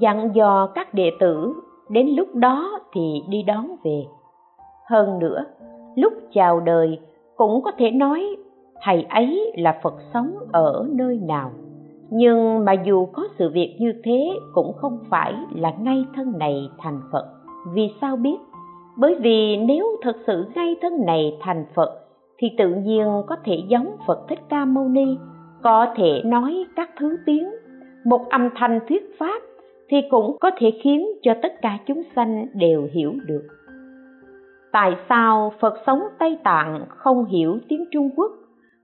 [0.00, 1.52] Dặn dò các đệ tử
[1.88, 4.04] đến lúc đó thì đi đón về.
[4.90, 5.44] Hơn nữa,
[5.96, 6.98] lúc chào đời
[7.36, 8.36] cũng có thể nói
[8.82, 11.50] thầy ấy là Phật sống ở nơi nào.
[12.10, 16.68] Nhưng mà dù có sự việc như thế cũng không phải là ngay thân này
[16.78, 17.26] thành Phật.
[17.74, 18.36] Vì sao biết?
[18.96, 22.00] Bởi vì nếu thật sự ngay thân này thành Phật
[22.38, 25.16] thì tự nhiên có thể giống Phật Thích Ca Mâu Ni,
[25.62, 27.50] có thể nói các thứ tiếng
[28.04, 29.42] một âm thanh thuyết pháp
[29.88, 33.42] thì cũng có thể khiến cho tất cả chúng sanh đều hiểu được
[34.72, 38.32] tại sao phật sống tây tạng không hiểu tiếng trung quốc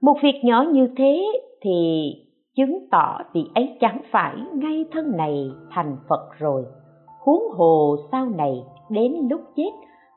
[0.00, 1.22] một việc nhỏ như thế
[1.60, 2.10] thì
[2.56, 6.64] chứng tỏ vị ấy chẳng phải ngay thân này thành phật rồi.
[7.24, 9.70] Huống hồ sau này đến lúc chết,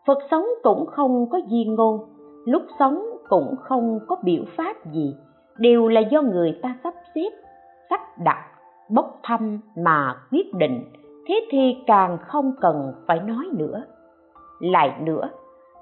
[0.08, 2.00] phật sống cũng không có di ngôn,
[2.45, 5.15] lúc sống cũng không có biểu pháp gì,
[5.58, 7.30] đều là do người ta sắp xếp,
[7.89, 8.38] sắp đặt,
[8.89, 10.84] bốc thăm mà quyết định,
[11.28, 13.84] thế thì càng không cần phải nói nữa.
[14.60, 15.30] Lại nữa,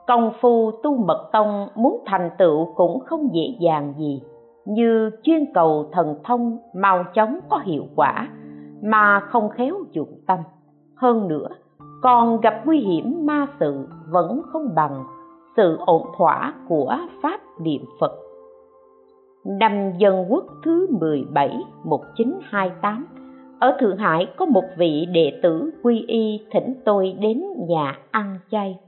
[0.08, 4.22] công phu tu mật tông muốn thành tựu cũng không dễ dàng gì
[4.66, 8.30] như chuyên cầu thần thông mau chóng có hiệu quả,
[8.82, 10.40] mà không khéo dụng tâm
[10.96, 11.48] hơn nữa,
[12.02, 15.04] còn gặp nguy hiểm ma sự vẫn không bằng
[15.58, 18.12] sự ổn thỏa của pháp niệm Phật.
[19.46, 23.06] Năm Dân Quốc thứ 17 1928
[23.60, 28.40] ở Thượng Hải có một vị đệ tử quy y thỉnh tôi đến nhà ăn
[28.52, 28.80] chay.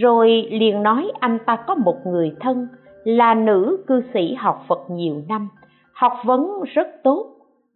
[0.00, 2.68] Rồi liền nói anh ta có một người thân
[3.04, 5.48] là nữ cư sĩ học Phật nhiều năm,
[5.94, 7.26] học vấn rất tốt,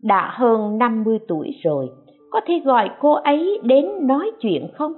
[0.02, 1.90] đã hơn 50 tuổi rồi.
[2.30, 4.92] Có thể gọi cô ấy đến nói chuyện không?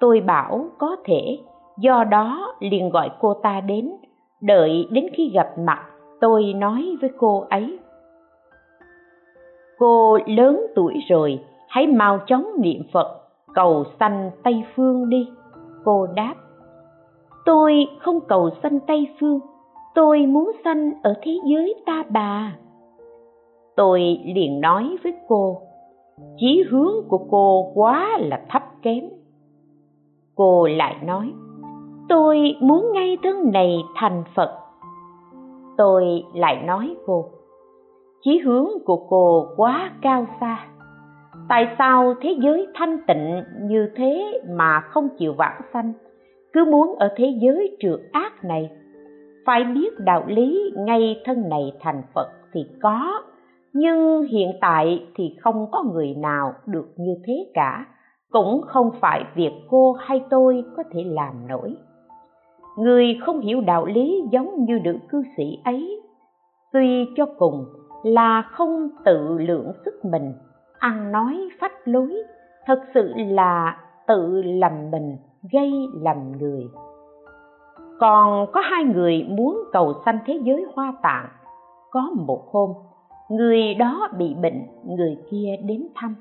[0.00, 1.38] Tôi bảo có thể,
[1.78, 3.90] do đó liền gọi cô ta đến,
[4.40, 5.84] đợi đến khi gặp mặt
[6.20, 7.78] tôi nói với cô ấy
[9.78, 13.20] cô lớn tuổi rồi hãy mau chóng niệm phật
[13.54, 15.28] cầu sanh tây phương đi
[15.84, 16.34] cô đáp
[17.44, 19.40] tôi không cầu sanh tây phương
[19.94, 22.56] tôi muốn sanh ở thế giới ta bà.
[23.76, 25.58] Tôi liền nói với cô,
[26.36, 29.04] chí hướng của cô quá là thấp kém.
[30.34, 31.32] Cô lại nói,
[32.08, 34.58] tôi muốn ngay thân này thành phật.
[35.76, 37.24] Tôi lại nói cô,
[38.22, 40.66] chí hướng của cô quá cao xa.
[41.48, 45.92] Tại sao thế giới thanh tịnh như thế mà không chịu vãng sanh?
[46.52, 48.70] Cứ muốn ở thế giới trượt ác này
[49.48, 53.22] phải biết đạo lý, ngay thân này thành phật thì có,
[53.72, 57.86] nhưng hiện tại thì không có người nào được như thế cả,
[58.30, 61.76] cũng không phải việc cô hay tôi có thể làm nổi.
[62.78, 66.00] Người không hiểu đạo lý giống như nữ cư sĩ ấy,
[66.72, 67.64] tuy cho cùng
[68.02, 70.32] là không tự lượng sức mình,
[70.78, 72.14] ăn nói phách lối,
[72.66, 75.16] thật sự là tự lầm mình
[75.52, 76.64] gây lầm người
[77.98, 81.28] còn có hai người muốn cầu sanh thế giới hoa tạng.
[81.90, 82.72] Có một hôm,
[83.30, 86.14] người đó bị bệnh, người kia đến thăm.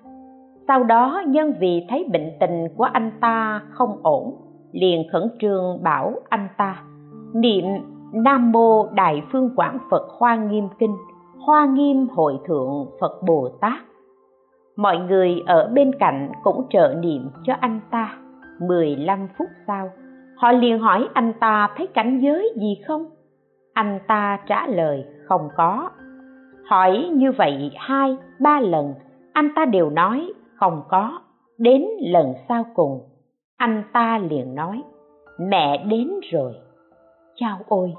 [0.68, 4.36] Sau đó, nhân vì thấy bệnh tình của anh ta không ổn,
[4.72, 6.84] liền khẩn trương bảo anh ta,
[7.34, 7.66] niệm
[8.14, 10.96] nam mô đại phương quảng phật hoa nghiêm kinh,
[11.46, 13.80] hoa nghiêm hội thượng phật bồ tát.
[14.76, 18.18] Mọi người ở bên cạnh cũng trợ niệm cho anh ta.
[18.60, 19.90] 15 phút sau
[20.38, 23.06] họ liền hỏi anh ta thấy cảnh giới gì không?
[23.74, 25.90] Anh ta trả lời, không có.
[26.70, 28.94] Hỏi như vậy hai, ba lần,
[29.34, 31.20] anh ta đều nói không có,
[31.58, 33.02] đến lần sau cùng.
[33.58, 34.84] Anh ta liền nói,
[35.40, 36.54] mẹ đến rồi.
[37.36, 37.94] Chao ôi,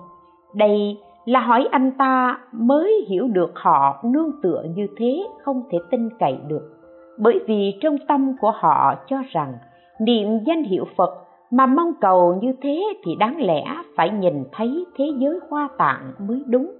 [0.54, 5.78] đây là hỏi anh ta mới hiểu được họ nương tựa như thế không thể
[5.90, 6.74] tin cậy được.
[7.18, 9.54] Bởi vì trong tâm của họ cho rằng
[10.00, 13.64] niệm danh hiệu phật mà mong cầu như thế thì đáng lẽ
[13.96, 16.72] phải nhìn thấy thế giới hoa tạng mới đúng.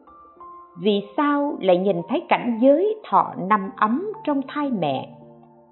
[0.81, 5.19] Vì sao lại nhìn thấy cảnh giới thọ nằm ấm trong thai mẹ?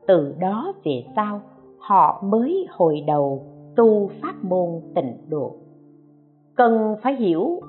[0.07, 1.41] Từ đó về sau,
[1.79, 3.43] họ mới hồi đầu
[3.77, 5.57] tu pháp môn tịnh độ.
[6.57, 7.61] Cần phải hiểu,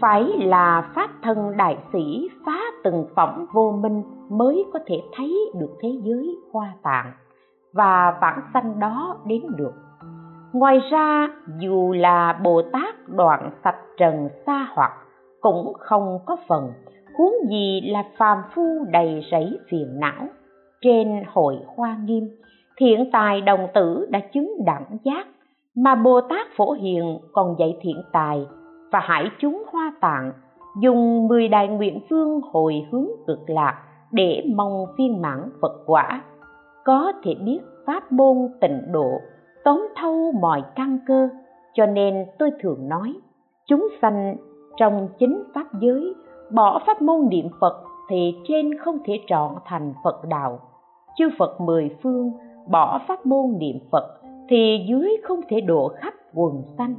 [0.00, 5.50] phải là pháp thân đại sĩ phá từng phẩm vô minh mới có thể thấy
[5.60, 7.12] được thế giới hoa tạng
[7.72, 9.72] và vãng sanh đó đến được
[10.52, 14.92] ngoài ra, dù là bồ tát đoạn sạch trần xa hoặc
[15.40, 16.72] cũng không có phần.
[17.18, 20.26] Huống gì là phàm phu đầy rẫy phiền não,
[20.80, 22.28] trên hội hoa nghiêm,
[22.76, 25.26] thiện tài đồng tử đã chứng đẳng giác,
[25.76, 28.46] mà bồ tát phổ hiền còn dạy thiện tài
[28.92, 30.32] và hải chúng hoa tạng,
[30.82, 33.82] dùng mười đại nguyện phương hồi hướng cực lạc
[34.12, 36.22] để mong viên mãn phật quả.
[36.84, 39.10] Có thể biết pháp môn tịnh độ
[39.64, 41.28] tóm thâu mọi căn cơ,
[41.74, 43.14] cho nên tôi thường nói,
[43.66, 44.36] chúng sanh
[44.76, 46.14] trong chính pháp giới,
[46.50, 50.60] bỏ pháp môn niệm phật thì trên không thể trọn thành phật đạo.
[51.16, 52.32] Chư phật mười phương
[52.70, 56.94] bỏ pháp môn niệm phật thì dưới không thể độ khắp quần sanh.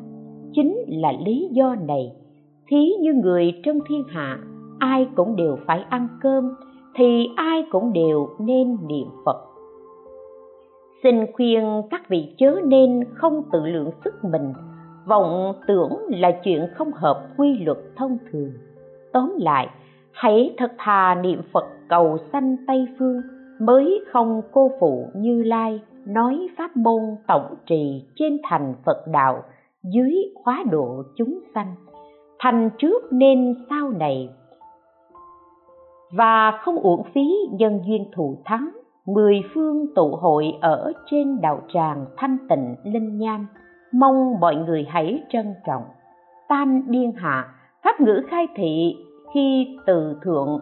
[0.54, 2.12] Chính là lý do này,
[2.68, 4.40] thí như người trong thiên hạ,
[4.80, 6.56] ai cũng đều phải ăn cơm
[6.96, 9.51] thì ai cũng đều nên niệm phật
[11.04, 14.54] xin khuyên các vị chớ nên không tự lượng sức mình.
[15.06, 18.52] Vọng tưởng là chuyện không hợp quy luật thông thường.
[19.14, 19.68] Tóm lại,
[20.12, 23.22] hãy thật thà niệm phật cầu sanh tây phương,
[23.60, 29.44] mới không cô phụ như lai nói pháp môn tổng trì trên thành phật đạo
[29.84, 31.76] dưới khóa độ chúng sanh.
[32.40, 34.30] Thành trước nên sau này.
[36.12, 38.70] Và không uổng phí nhân duyên thù thắng
[39.08, 43.48] mười phương tụ hội ở trên đạo tràng thanh tịnh linh nham.
[43.94, 45.84] Mong mọi người hãy trân trọng.
[46.50, 48.96] Tam điên hạ, pháp ngữ khai thị
[49.34, 50.62] khi từ thượng.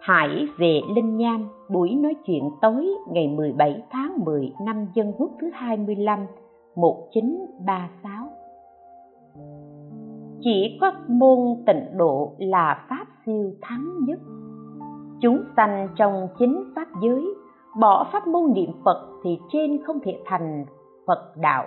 [0.00, 5.30] Hải về Linh Nham, buổi nói chuyện tối ngày 17 tháng 10 năm Dân Quốc
[5.40, 6.26] thứ 25
[6.76, 8.28] 1936
[10.40, 14.18] Chỉ có môn tịnh độ là pháp siêu thắng nhất.
[15.24, 17.34] Chúng sanh trong chính pháp giới,
[17.80, 20.64] Bỏ pháp môn niệm Phật thì trên không thể thành
[21.06, 21.66] Phật đạo.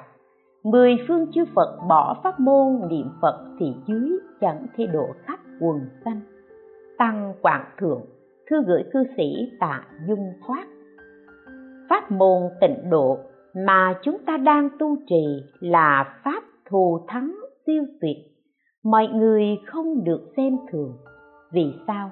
[0.63, 4.09] Mười phương chư Phật bỏ pháp môn niệm Phật thì dưới
[4.41, 6.21] chẳng thể độ khắp quần sanh.
[6.97, 8.01] Tăng Quảng Thượng,
[8.49, 10.67] thư gửi cư sĩ tạ dung thoát.
[11.89, 13.17] Pháp môn tịnh độ
[13.65, 15.25] mà chúng ta đang tu trì
[15.59, 18.17] là pháp thù thắng siêu tuyệt.
[18.83, 20.97] Mọi người không được xem thường.
[21.51, 22.11] Vì sao?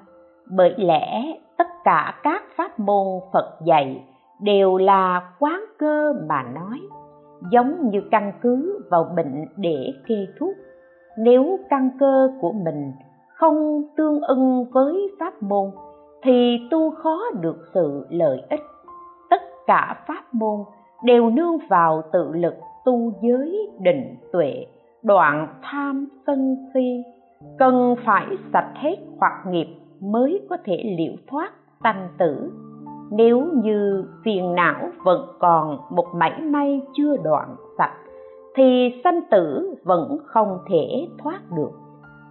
[0.50, 1.22] Bởi lẽ
[1.58, 4.04] tất cả các pháp môn phật dạy
[4.40, 6.80] đều là quán cơ mà nói,
[7.50, 10.54] giống như căn cứ vào bệnh để kê thuốc.
[11.18, 12.92] Nếu căn cơ của mình
[13.28, 15.70] không tương ưng với pháp môn,
[16.22, 18.60] thì tu khó được sự lợi ích.
[19.30, 20.60] Tất cả pháp môn
[21.04, 22.54] đều nương vào tự lực
[22.84, 24.66] tu giới định tuệ,
[25.02, 27.02] đoạn tham sân si.
[27.58, 29.66] Cần phải sạch hết hoặc nghiệp
[30.00, 32.52] mới có thể liễu thoát sanh tử.
[33.10, 37.94] Nếu như phiền não vẫn còn một mảy may chưa đoạn sạch,
[38.56, 41.70] thì sanh tử vẫn không thể thoát được.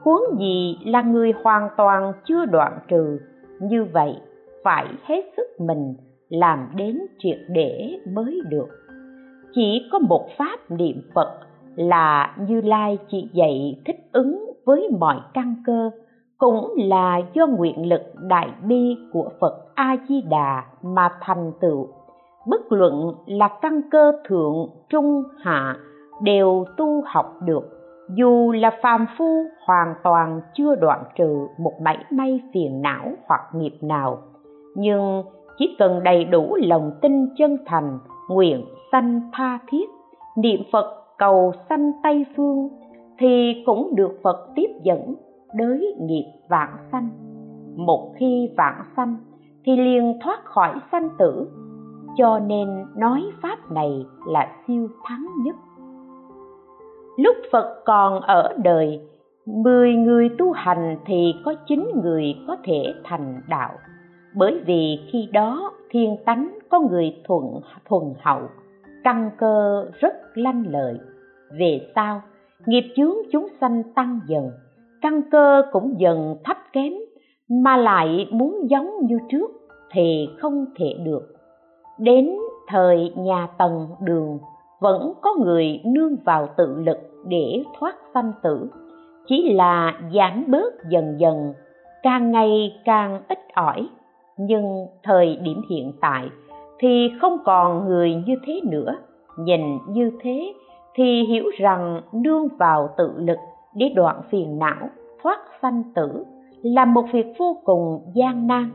[0.02, 3.20] Huống gì là người hoàn toàn chưa đoạn trừ,
[3.62, 4.16] như vậy
[4.64, 5.94] phải hết sức mình
[6.30, 8.68] làm đến triệt để mới được.
[9.54, 11.40] Chỉ có một pháp niệm phật
[11.76, 15.92] là như lai chỉ dạy thích ứng với mọi căn cơ
[16.38, 21.88] cũng là do nguyện lực đại bi của phật a di đà mà thành tựu.
[22.48, 25.76] Bất luận là căn cơ thượng, trung, hạ
[26.22, 27.70] đều tu học được.
[28.10, 33.42] Dù là phàm phu hoàn toàn chưa đoạn trừ một mảy may phiền não hoặc
[33.54, 34.18] nghiệp nào,
[34.76, 35.24] nhưng
[35.58, 39.90] chỉ cần đầy đủ lòng tin chân thành, nguyện sanh tha thiết,
[40.38, 42.70] niệm phật cầu sanh tây phương,
[43.20, 45.16] thì cũng được phật tiếp dẫn
[45.56, 47.10] đới nghiệp vạn sanh.
[47.76, 49.18] Một khi vạn sanh,
[49.66, 51.48] thì liền thoát khỏi sanh tử.
[52.18, 55.56] Cho nên nói pháp này là siêu thắng nhất.
[57.18, 59.02] Lúc phật còn ở đời,
[59.46, 63.74] mười người tu hành thì có chín người có thể thành đạo.
[64.36, 67.44] Bởi vì khi đó thiên tánh có người thuận,
[67.86, 68.42] thuần hậu,
[69.04, 71.00] căn cơ rất lanh lợi.
[71.60, 72.22] Về sau,
[72.66, 74.52] nghiệp chướng chúng sanh tăng dần
[75.02, 76.94] căn cơ cũng dần thấp kém,
[77.50, 79.52] mà lại muốn giống như trước
[79.92, 81.36] thì không thể được.
[82.00, 82.30] Đến
[82.68, 84.40] thời nhà tần đường,
[84.80, 88.70] vẫn có người nương vào tự lực để thoát sanh tử.
[89.28, 91.54] Chỉ là giảm bớt dần dần,
[92.04, 93.88] càng ngày càng ít ỏi.
[94.38, 96.30] Nhưng thời điểm hiện tại
[96.80, 98.96] thì không còn người như thế nữa.
[99.38, 100.54] Nhìn như thế
[100.96, 103.38] thì hiểu rằng nương vào tự lực
[103.76, 104.90] để đoạn phiền não,
[105.24, 106.26] thoát sanh tử
[106.62, 108.70] là một việc vô cùng gian nan.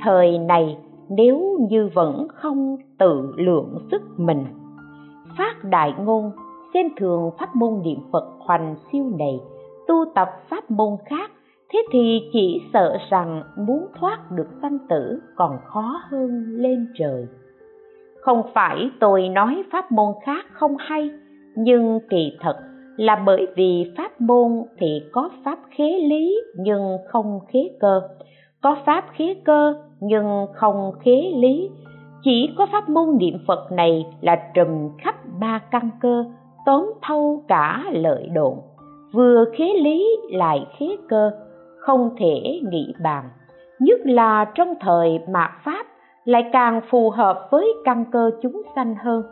[0.00, 0.78] Thời này,
[1.08, 4.44] nếu như vẫn không tự lượng sức mình,
[5.38, 6.30] phát đại ngôn,
[6.74, 9.40] xem thường pháp môn niệm phật hoành siêu này,
[9.88, 11.30] tu tập pháp môn khác,
[11.72, 17.26] thế thì chỉ sợ rằng muốn thoát được sanh tử còn khó hơn lên trời.
[18.20, 21.10] Không phải tôi nói pháp môn khác không hay,
[21.56, 22.56] nhưng kỳ thật
[22.98, 28.00] là bởi vì pháp môn thì có pháp khế lý nhưng không khế cơ.
[28.62, 31.70] Có pháp khế cơ nhưng không khế lý.
[32.22, 34.68] Chỉ có pháp môn niệm phật này là trùm
[34.98, 36.24] khắp ba căn cơ,
[36.66, 38.54] tóm thâu cả lợi độn.
[39.12, 41.30] Vừa khế lý lại khế cơ,
[41.78, 43.24] không thể nghĩ bàn.
[43.80, 45.86] Nhất là trong thời mạt pháp
[46.24, 49.22] lại càng phù hợp với căn cơ chúng sanh hơn.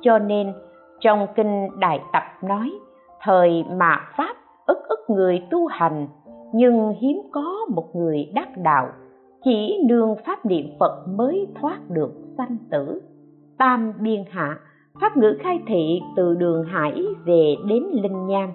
[0.00, 0.52] Cho nên,
[1.00, 2.70] trong kinh đại tập nói
[3.24, 6.06] thời mạt pháp ức ức người tu hành
[6.54, 8.88] nhưng hiếm có một người đắc đạo
[9.44, 13.02] chỉ nương pháp niệm phật mới thoát được sanh tử
[13.58, 14.58] tam biên hạ
[15.00, 18.50] pháp ngữ khai thị từ đường hải về đến linh nham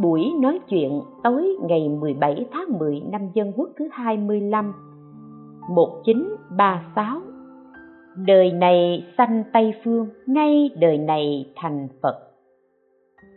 [0.00, 4.72] buổi nói chuyện tối ngày 17 tháng 10 năm Dân Quốc thứ 25
[5.68, 7.20] 1936
[8.26, 12.27] Đời này sanh Tây Phương, ngay đời này thành Phật.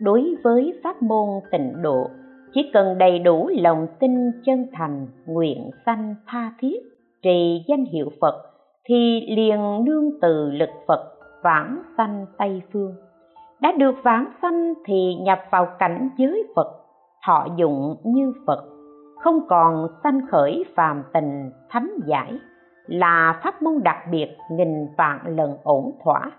[0.02, 2.08] Đối với pháp môn tịnh độ,
[2.54, 6.78] chỉ cần đầy đủ lòng tin chân thành, nguyện sanh tha thiết,
[7.24, 8.36] trì danh hiệu Phật,
[8.86, 11.12] thì liền nương từ lực Phật
[11.44, 12.96] vãng sanh Tây Phương.
[13.62, 16.68] Đã được vãng sanh thì nhập vào cảnh giới Phật,
[17.28, 18.64] thọ dụng như Phật,
[19.24, 22.40] không còn sanh khởi phàm tình thánh giải,
[22.88, 26.32] là pháp môn đặc biệt nghìn vạn lần ổn thỏa,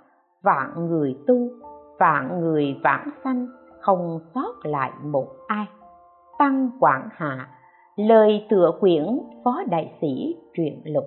[0.43, 1.49] vạn người tu,
[2.03, 3.47] vạn người vãng sanh,
[3.81, 5.67] không sót lại một ai.
[6.39, 7.49] Tăng Quảng Hạ,
[7.97, 9.05] lời tựa quyển
[9.45, 11.05] Phó Đại sĩ truyện lục.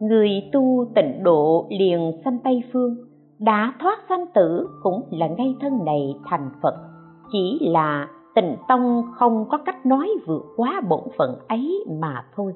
[0.00, 2.96] Người tu tịnh độ liền sanh tây phương
[3.38, 6.74] đã thoát sanh tử cũng là ngay thân này thành phật.
[7.32, 12.52] Chỉ là tịnh tông không có cách nói vượt quá bổn phận ấy mà thôi.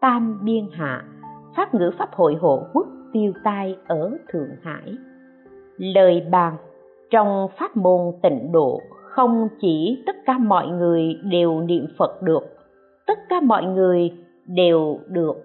[0.00, 1.04] Tam biên hạ
[1.56, 4.96] pháp ngữ pháp hội hộ quốc tiêu tai ở thượng hải
[5.78, 6.56] lời bàn.
[7.10, 12.42] Trong pháp môn tịnh độ, không chỉ tất cả mọi người đều niệm phật được.
[13.06, 14.12] Tất cả mọi người
[14.46, 15.36] đều được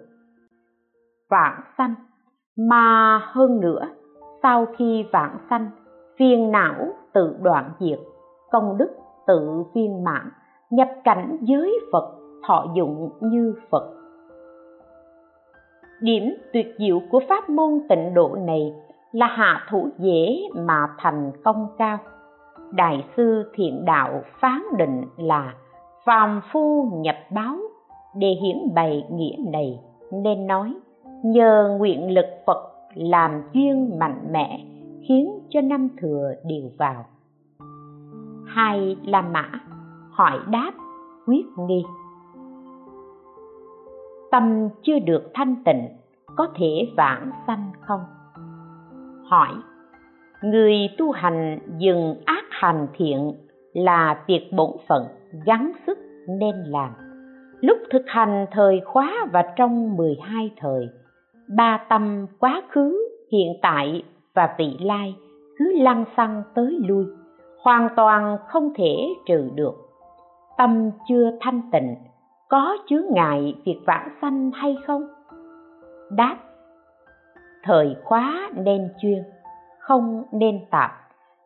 [1.30, 1.94] vãng sanh.
[2.58, 3.88] Mà hơn nữa,
[4.44, 5.70] sau khi vãng sanh,
[6.20, 6.76] phiền não
[7.14, 8.00] tự đoạn diệt,
[8.52, 8.90] công đức
[9.28, 10.30] tự viên mãn,
[10.70, 12.12] nhập cảnh giới phật,
[12.48, 13.90] thọ dụng như phật.
[16.02, 16.24] Điểm
[16.54, 18.74] tuyệt diệu của pháp môn tịnh độ này
[19.12, 21.98] là hạ thủ dễ mà thành công cao.
[22.72, 25.54] Đại sư thiện đạo phán định là
[26.06, 27.58] phàm phu nhập báo,
[28.16, 29.80] để hiển bày nghĩa này
[30.12, 30.74] nên nói,
[31.24, 34.66] nhờ nguyện lực phật làm duyên mạnh mẽ
[35.08, 37.06] khiến cho năm thừa đều vào.
[38.46, 39.52] Hai là mã
[40.12, 40.72] hỏi đáp
[41.28, 41.86] quyết nghi.
[44.32, 45.88] Tâm chưa được thanh tịnh,
[46.36, 48.00] có thể vãng sanh không?
[49.32, 49.50] Hỏi,
[50.42, 53.34] người tu hành dừng ác hành thiện
[53.74, 55.04] là việc bổn phận
[55.46, 56.90] gắng sức nên làm.
[57.62, 60.90] Lúc thực hành thời khóa và trong 12 thời,
[61.56, 64.04] ba tâm quá khứ, hiện tại
[64.34, 65.16] và vị lai
[65.58, 67.06] cứ lăn xăng tới lui,
[67.64, 69.74] hoàn toàn không thể trừ được.
[70.58, 71.96] Tâm chưa thanh tịnh,
[72.50, 75.08] có chướng ngại việc vãng sanh hay không?
[76.12, 76.38] Đáp
[77.64, 79.24] thời khóa nên chuyên,
[79.80, 80.92] không nên tạp.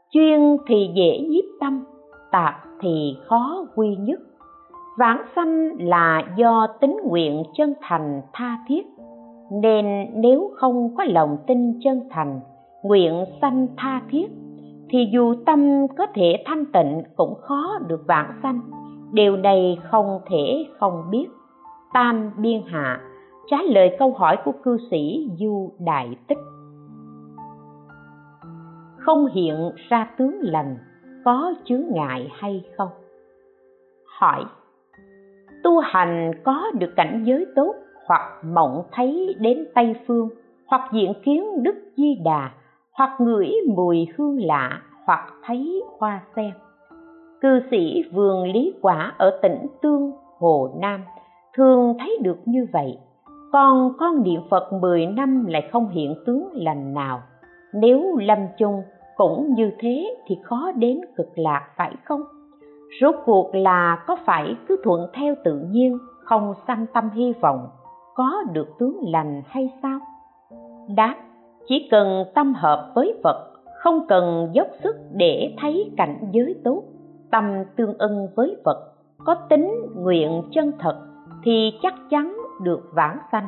[0.10, 1.86] Chuyên thì dễ nhiếp tâm,
[2.32, 4.20] tạp thì khó quy nhất.
[4.98, 8.86] Vãng sanh là do tính nguyện chân thành tha thiết,
[9.52, 12.40] nên nếu không có lòng tin chân thành,
[12.84, 14.28] nguyện sanh tha thiết,
[14.90, 18.62] thì dù tâm có thể thanh tịnh cũng khó được vãng sanh.
[19.12, 21.28] Điều này không thể không biết.
[21.94, 23.00] Tam biên hạ
[23.48, 26.38] trả lời câu hỏi của cư sĩ du đại tích.
[28.98, 30.78] Không hiện ra tướng lành,
[31.26, 32.90] có chướng ngại hay không?
[34.20, 34.46] Hỏi,
[35.64, 37.76] tu hành có được cảnh giới tốt
[38.06, 40.30] hoặc mộng thấy đến tây phương,
[40.68, 42.52] hoặc diện kiến đức di đà,
[42.92, 46.52] hoặc ngửi mùi hương lạ, hoặc thấy hoa sen?
[47.42, 51.04] Cư sĩ vườn lý quả ở tỉnh tương hồ nam
[51.58, 52.98] thường thấy được như vậy
[53.56, 57.22] còn con niệm phật 10 năm lại không hiện tướng lành nào.
[57.74, 58.82] Nếu lâm chung,
[59.16, 62.22] cũng như thế thì khó đến cực lạc, phải không?
[63.02, 67.68] Rốt cuộc là có phải cứ thuận theo tự nhiên, không sanh tâm hy vọng,
[68.16, 70.00] có được tướng lành hay sao?
[70.96, 71.16] Đáp,
[71.68, 73.54] chỉ cần tâm hợp với phật,
[73.84, 76.84] không cần dốc sức để thấy cảnh giới tốt,
[77.32, 77.44] tâm
[77.76, 78.94] tương ưng với phật,
[79.26, 81.15] có tính nguyện chân thật
[81.46, 83.48] thì chắc chắn được vãng sanh.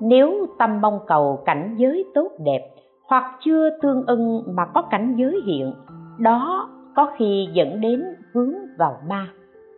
[0.00, 2.70] Nếu tâm mong cầu cảnh giới tốt đẹp,
[3.04, 5.72] hoặc chưa tương ưng mà có cảnh giới hiện,
[6.18, 9.28] đó có khi dẫn đến vướng vào ma.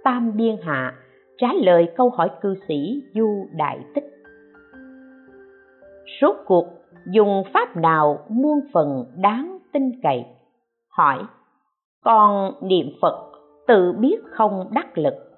[0.04, 0.94] Tam biên hạ
[1.38, 4.04] trả lời câu hỏi cư sĩ du đại tích.
[6.20, 6.66] Rốt cuộc
[7.06, 10.24] dùng pháp nào muôn phần đáng tin cậy?
[10.88, 11.18] Hỏi
[12.04, 13.32] con niệm phật
[13.66, 15.29] tự biết không đắc lực?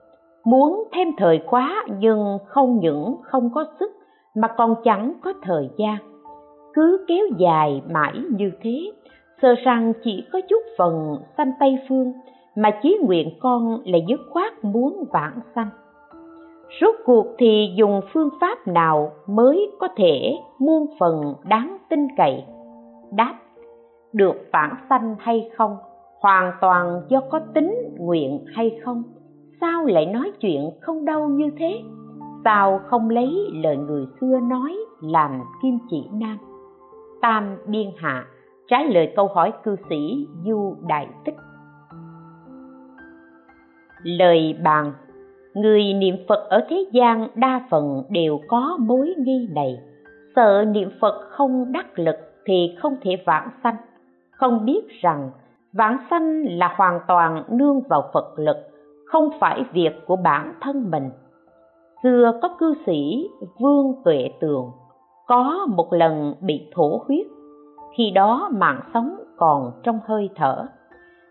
[0.45, 3.93] Muốn thêm thời khóa nhưng không những không có sức
[4.35, 5.97] mà còn chẳng có thời gian.
[6.75, 8.93] Cứ kéo dài mãi như thế,
[9.43, 12.13] sợ rằng chỉ có chút phần sanh tây phương
[12.57, 15.69] mà chí nguyện con là dứt khoát muốn vãng sanh.
[16.81, 22.45] Rốt cuộc thì dùng phương pháp nào mới có thể muôn phần đáng tin cậy?
[23.13, 23.35] Đáp,
[24.13, 25.77] được vãng sanh hay không?
[26.21, 29.03] Hoàn toàn do có tính nguyện hay không?
[29.63, 31.83] Sao lại nói chuyện không đau như thế?
[32.45, 36.39] Sao không lấy lời người xưa nói làm kim chỉ nam?
[37.21, 38.27] Tam biên hạ
[38.69, 41.35] trả lời câu hỏi cư sĩ du đại tích.
[44.03, 44.93] Lời bàn,
[45.55, 49.79] người niệm phật ở thế gian đa phần đều có mối nghi này.
[50.37, 53.77] Sợ niệm phật không đắc lực thì không thể vãng sanh.
[54.31, 55.31] Không biết rằng
[55.73, 58.72] vãng sanh là hoàn toàn nương vào phật lực
[59.13, 61.11] không phải việc của bản thân mình.
[62.03, 63.29] Xưa có cư sĩ
[63.61, 64.71] vương tuệ tường,
[65.27, 67.27] có một lần bị thổ huyết,
[67.97, 70.67] khi đó mạng sống còn trong hơi thở.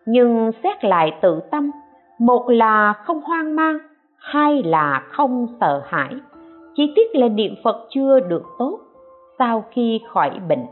[0.05, 1.71] Nhưng xét lại tự tâm,
[2.19, 3.77] một là không hoang mang,
[4.17, 6.15] hai là không sợ hãi.
[6.75, 8.79] Chỉ tiếc là niệm phật chưa được tốt,
[9.39, 10.65] sau khi khỏi bệnh,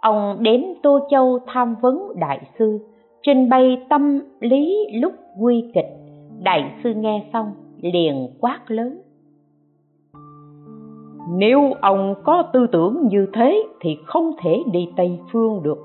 [0.00, 2.78] ông đến tô châu tham vấn đại sư,
[3.22, 5.97] trình bày tâm lý lúc nguy kịch
[6.42, 8.98] đại sư nghe xong, liền quát lớn.
[11.30, 15.78] Nếu ông có tư tưởng như thế thì không thể đi tây phương được.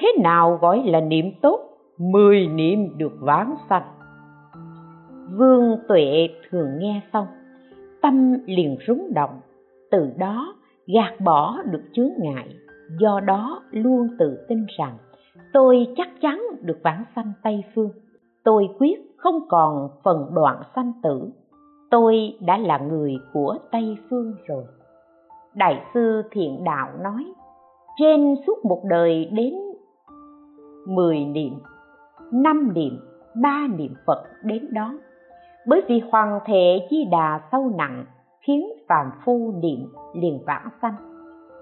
[0.00, 1.60] Thế nào gọi là niệm tốt?
[1.98, 3.82] Mười niệm được vãng sanh.
[5.36, 7.26] Vương tuệ thường nghe xong,
[8.02, 9.40] tâm liền rúng động.
[9.90, 10.54] Từ đó,
[10.86, 12.48] gạt bỏ được chướng ngại.
[13.00, 14.96] Do đó, luôn tự tin rằng,
[15.52, 17.90] tôi chắc chắn được vãng sanh tây phương.
[18.44, 21.30] Tôi quyết không còn phần đoạn sanh tử.
[21.90, 24.64] Tôi đã là người của tây phương rồi.
[25.54, 27.32] Đại sư thiện đạo nói,
[27.98, 29.54] trên suốt một đời đến
[30.86, 31.52] mười niệm,
[32.32, 32.98] năm niệm,
[33.42, 34.94] ba niệm phật đến đó.
[35.66, 38.04] Bởi vì hoàng thể di đà sâu nặng
[38.40, 40.94] khiến phàm phu niệm liền vãng sanh.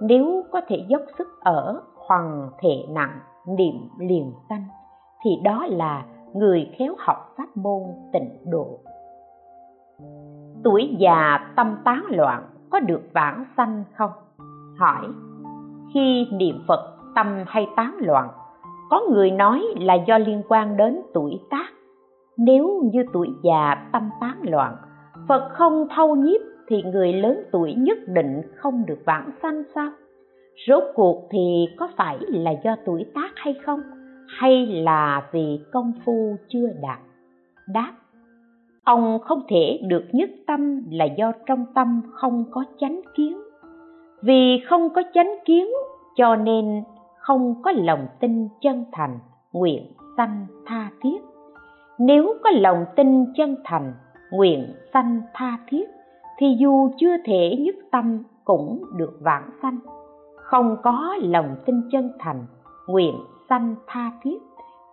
[0.01, 4.65] Nếu có thể dốc sức ở hoàng thể nặng, niệm liền sanh,
[5.25, 6.05] thì đó là
[6.35, 8.79] người khéo học pháp môn tịnh độ.
[10.65, 14.11] Tuổi già tâm tán loạn có được vãng sanh không?
[14.79, 15.07] Hỏi.
[15.95, 18.29] Khi niệm phật, tâm hay tán loạn,
[18.91, 21.67] có người nói là do liên quan đến tuổi tác.
[22.37, 24.77] Nếu như tuổi già tâm tán loạn,
[25.29, 29.91] phật không thâu nhiếp thì người lớn tuổi nhất định không được vãng sanh sao?
[30.69, 33.81] Rốt cuộc thì có phải là do tuổi tác hay không?
[34.39, 36.99] Hay là vì công phu chưa đạt?
[37.69, 37.93] Đáp,
[38.85, 43.41] ông không thể được nhất tâm là do trong tâm không có chánh kiến.
[44.23, 45.67] Vì không có chánh kiến
[46.17, 46.83] cho nên
[47.19, 49.19] không có lòng tin chân thành,
[49.53, 51.19] nguyện sanh tha thiết.
[51.99, 53.93] Nếu có lòng tin chân thành,
[54.33, 55.91] nguyện sanh tha thiết,
[56.39, 59.79] thì dù chưa thể nhất tâm cũng được vãng sanh.
[60.37, 62.45] Không có lòng tin chân thành,
[62.87, 63.15] nguyện
[63.51, 64.39] sanh tha thiết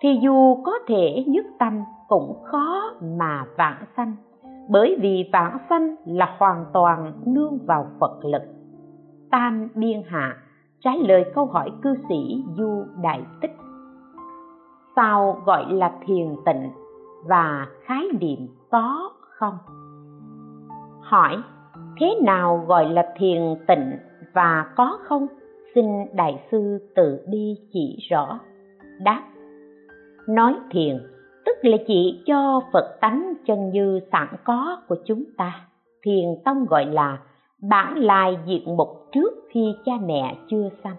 [0.02, 4.16] thì dù có thể nhất tâm cũng khó mà vãng sanh,
[4.70, 8.42] bởi vì vãng sanh là hoàn toàn nương vào phật lực.
[9.32, 10.38] Tam biên hạ
[10.80, 13.56] trả lời câu hỏi cư sĩ du đại tích.
[14.96, 16.72] Sao gọi là thiền tịnh
[17.26, 19.58] và khái niệm có không?
[21.02, 21.38] Hỏi,
[22.00, 23.92] thế nào gọi là thiền tịnh
[24.34, 25.28] và có không?
[25.76, 28.40] Xin đại sư tự đi chỉ rõ.
[29.02, 29.24] Đáp,
[30.28, 30.98] nói thiền,
[31.46, 35.68] tức là chỉ cho phật tánh chân như sẵn có của chúng ta.
[36.04, 37.18] Thiền tông gọi là
[37.62, 40.96] bản lai diện mục trước khi cha mẹ chưa sanh.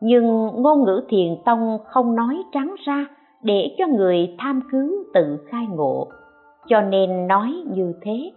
[0.00, 3.06] Nhưng ngôn ngữ thiền tông không nói trắng ra
[3.42, 6.08] để cho người tham cứu tự khai ngộ.
[6.66, 8.32] Cho nên nói như thế,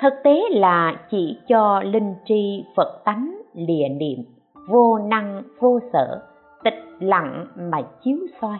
[0.00, 4.18] thực tế là chỉ cho linh tri phật tánh lìa niệm
[4.68, 6.22] vô năng, vô sở,
[6.64, 8.58] tịch lặng mà chiếu soi.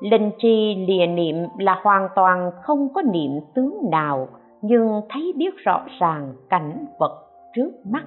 [0.00, 4.28] Linh tri lìa niệm là hoàn toàn không có niệm tướng nào,
[4.62, 7.22] nhưng thấy biết rõ ràng cảnh vật
[7.54, 8.04] trước mắt.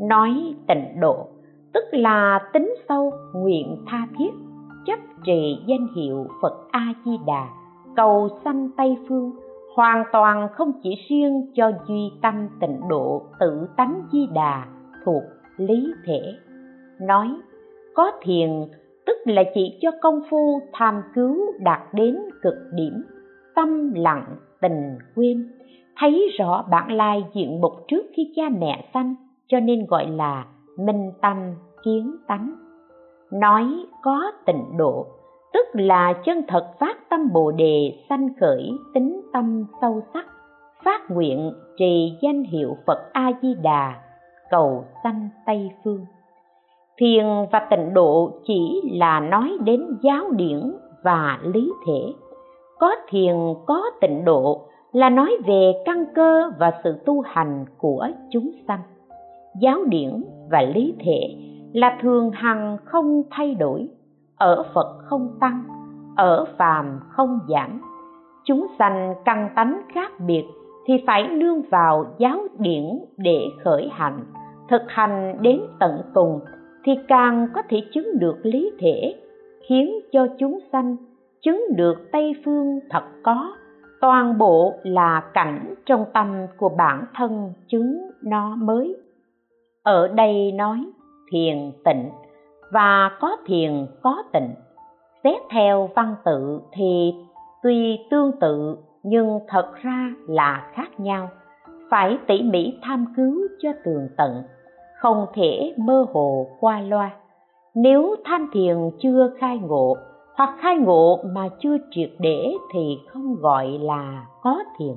[0.00, 1.26] Nói tịnh độ,
[1.74, 4.30] tức là tính sâu, nguyện tha thiết,
[4.86, 7.48] chấp trì danh hiệu phật a di đà
[7.96, 9.32] cầu sanh tây phương,
[9.76, 14.66] hoàn toàn không chỉ riêng cho duy tâm tịnh độ, tự tánh di đà
[15.04, 15.22] thuộc
[15.56, 16.34] lý thể.
[17.00, 17.28] Nói,
[17.94, 18.50] có thiền,
[19.06, 23.04] tức là chỉ cho công phu tham cứu đạt đến cực điểm,
[23.54, 25.50] tâm lặng, tình quên.
[25.96, 29.14] Thấy rõ bản lai diện mục trước khi cha mẹ sanh,
[29.46, 30.46] cho nên gọi là
[30.78, 31.36] minh tâm
[31.84, 32.54] kiến tánh.
[33.32, 33.64] Nói
[34.02, 35.06] có tịnh độ,
[35.52, 40.26] tức là chân thật phát tâm bồ đề sanh khởi tính tâm sâu sắc,
[40.84, 44.05] phát nguyện trì danh hiệu phật a di đà
[44.50, 46.06] cầu sanh tây phương.
[46.98, 50.72] Thiền và tịnh độ chỉ là nói đến giáo điển
[51.02, 52.12] và lý thể.
[52.78, 53.36] Có thiền,
[53.66, 58.80] có tịnh độ là nói về căn cơ và sự tu hành của chúng sanh.
[59.60, 61.36] Giáo điển và lý thể
[61.72, 63.88] là thường hằng không thay đổi,
[64.36, 65.64] ở phật không tăng,
[66.16, 67.80] ở phàm không giảm.
[68.44, 70.44] Chúng sanh căn tánh khác biệt
[70.86, 72.84] thì phải nương vào giáo điển
[73.16, 74.20] để khởi hành.
[74.68, 76.40] Thực hành đến tận cùng
[76.84, 79.14] thì càng có thể chứng được lý thể,
[79.68, 80.96] khiến cho chúng sanh
[81.42, 83.52] chứng được tây phương thật có.
[84.00, 88.96] Toàn bộ là cảnh trong tâm của bản thân chứng nó mới.
[89.82, 90.84] Ở đây nói
[91.30, 92.10] thiền tịnh,
[92.72, 94.50] và có thiền, có tịnh.
[95.24, 97.14] Xét theo văn tự thì
[97.62, 98.76] tuy tương tự
[99.06, 101.28] nhưng thật ra là khác nhau.
[101.90, 104.42] Phải tỉ mỉ tham cứu cho tường tận,
[105.00, 107.10] không thể mơ hồ qua loa.
[107.74, 109.96] Nếu tham thiền chưa khai ngộ,
[110.36, 114.94] hoặc khai ngộ mà chưa triệt để thì không gọi là có thiền.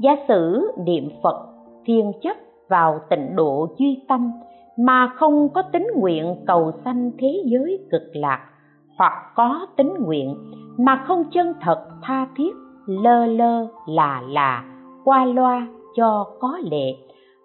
[0.00, 1.46] Giả sử niệm phật
[1.84, 2.36] thiên chấp
[2.68, 4.32] vào tịnh độ duy tâm
[4.78, 8.48] mà không có tính nguyện cầu sanh thế giới cực lạc,
[8.98, 10.36] hoặc có tính nguyện
[10.78, 12.52] mà không chân thật tha thiết
[12.86, 14.64] lơ lơ, là là,
[15.04, 15.66] qua loa
[15.96, 16.94] cho có lệ.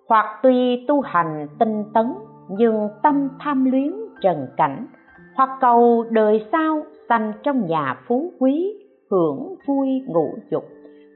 [0.10, 2.14] Hoặc tuy tu hành tinh tấn,
[2.50, 4.88] nhưng tâm tham luyến trần cảnh.
[5.36, 8.74] Hoặc cầu đời sau sanh trong nhà phú quý,
[9.12, 10.64] hưởng vui ngũ dục.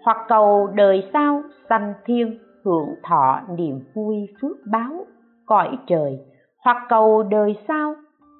[0.03, 5.05] Hoặc cầu đời sau sanh thiên, hưởng thọ niềm vui phước báo,
[5.45, 6.19] cõi trời.
[6.63, 7.95] Hoặc cầu đời sau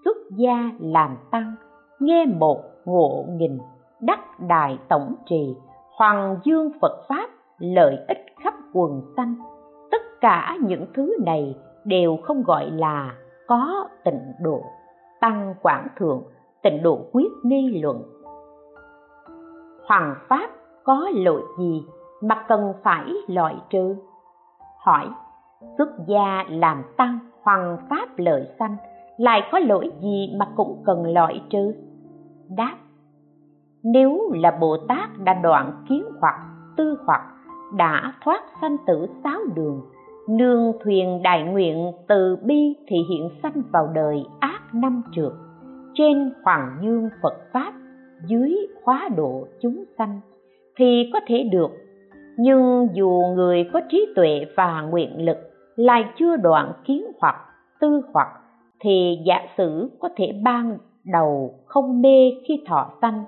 [0.05, 1.55] xuất gia làm tăng,
[1.99, 3.57] nghe một ngộ nghìn
[4.01, 5.55] đắc đại tổng trì
[5.97, 7.29] hoàng dương phật pháp
[7.59, 9.35] lợi ích khắp quần sanh.
[9.91, 13.15] Tất cả những thứ này đều không gọi là
[13.47, 14.61] có tịnh độ,
[15.21, 16.23] tăng quảng thượng,
[16.63, 18.03] tịnh độ quyết ni luận.
[19.87, 20.49] Hoàng pháp
[20.83, 21.83] có lỗi gì
[22.21, 23.95] mà cần phải loại trừ?
[24.77, 25.09] Hỏi,
[25.77, 28.77] xuất gia làm tăng hoàng pháp lợi sanh
[29.17, 31.73] lại có lỗi gì mà cũng cần loại trừ?
[32.57, 32.75] Đáp
[33.93, 36.35] nếu là bồ tát đã đoạn kiến hoặc
[36.77, 37.21] tư hoặc,
[37.77, 39.81] đã thoát sanh tử sáu đường,
[40.29, 45.31] nương thuyền đại nguyện từ bi thì hiện sanh vào đời ác năm trượt.
[45.93, 47.73] Trên hoàng dương phật pháp,
[48.27, 50.19] dưới hóa độ chúng sanh,
[50.77, 51.71] thì có thể được.
[52.37, 55.37] Nhưng dù người có trí tuệ và nguyện lực,
[55.75, 57.35] lại chưa đoạn kiến hoặc
[57.79, 58.27] tư hoặc,
[58.79, 60.77] thì giả sử có thể ban
[61.11, 63.23] đầu không mê khi thọ sanh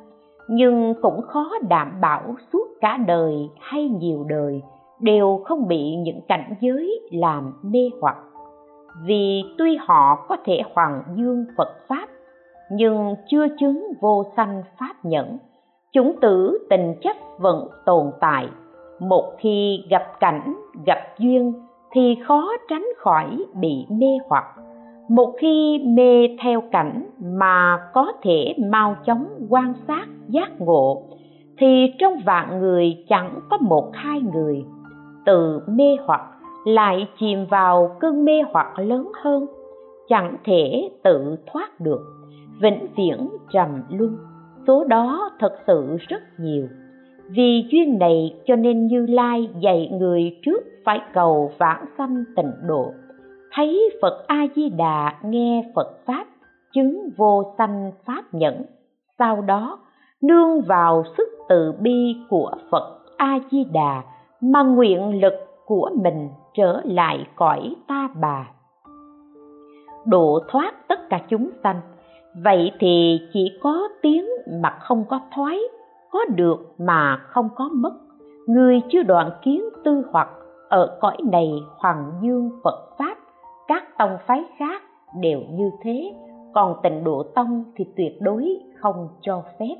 [0.47, 4.61] nhưng cũng khó đảm bảo suốt cả đời hay nhiều đời
[4.99, 8.17] đều không bị những cảnh giới làm mê hoặc.
[9.05, 12.07] Vì tuy họ có thể hoàng dương phật pháp,
[12.71, 15.37] nhưng chưa chứng vô sanh pháp nhẫn.
[15.93, 18.47] Chúng tử tình chấp vẫn tồn tại.
[18.99, 21.53] Một khi gặp cảnh, gặp duyên
[21.91, 24.45] thì khó tránh khỏi bị mê hoặc
[25.10, 31.03] một khi mê theo cảnh mà có thể mau chóng quan sát giác ngộ,
[31.58, 34.66] thì trong vạn người chẳng có một hai người.
[35.26, 36.22] Từ mê hoặc
[36.66, 39.45] lại chìm vào cơn mê hoặc lớn hơn,
[40.08, 42.01] chẳng thể tự thoát được.
[42.62, 44.18] Vĩnh viễn trầm luân,
[44.68, 46.68] số đó thật sự rất nhiều.
[47.30, 52.51] Vì duyên này cho nên như lai dạy người trước phải cầu vãng sanh tịnh
[52.68, 52.93] độ
[53.58, 56.26] thấy phật a di đà nghe phật pháp,
[56.74, 58.66] chứng vô sanh pháp nhẫn.
[59.20, 59.80] Sau đó,
[60.22, 64.03] nương vào sức từ bi của phật a di đà
[64.41, 65.34] mà nguyện lực
[65.66, 68.47] của mình trở lại cõi ta bà.
[70.05, 71.82] Độ thoát tất cả chúng sanh.
[72.43, 74.26] Vậy thì chỉ có tiếng
[74.62, 75.60] mà không có thoái,
[76.12, 77.93] có được mà không có mất.
[78.47, 80.30] Người chưa đoạn kiến tư hoặc
[80.70, 83.18] ở cõi này hoàng dương phật pháp
[83.68, 84.82] các tông phái khác
[85.22, 86.13] đều như thế,
[86.53, 89.76] còn tịnh độ tông thì tuyệt đối không cho phép.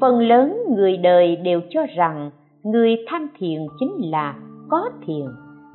[0.00, 2.30] Phần lớn người đời đều cho rằng
[2.62, 4.34] người tham thiền chính là
[4.68, 5.26] có thiền,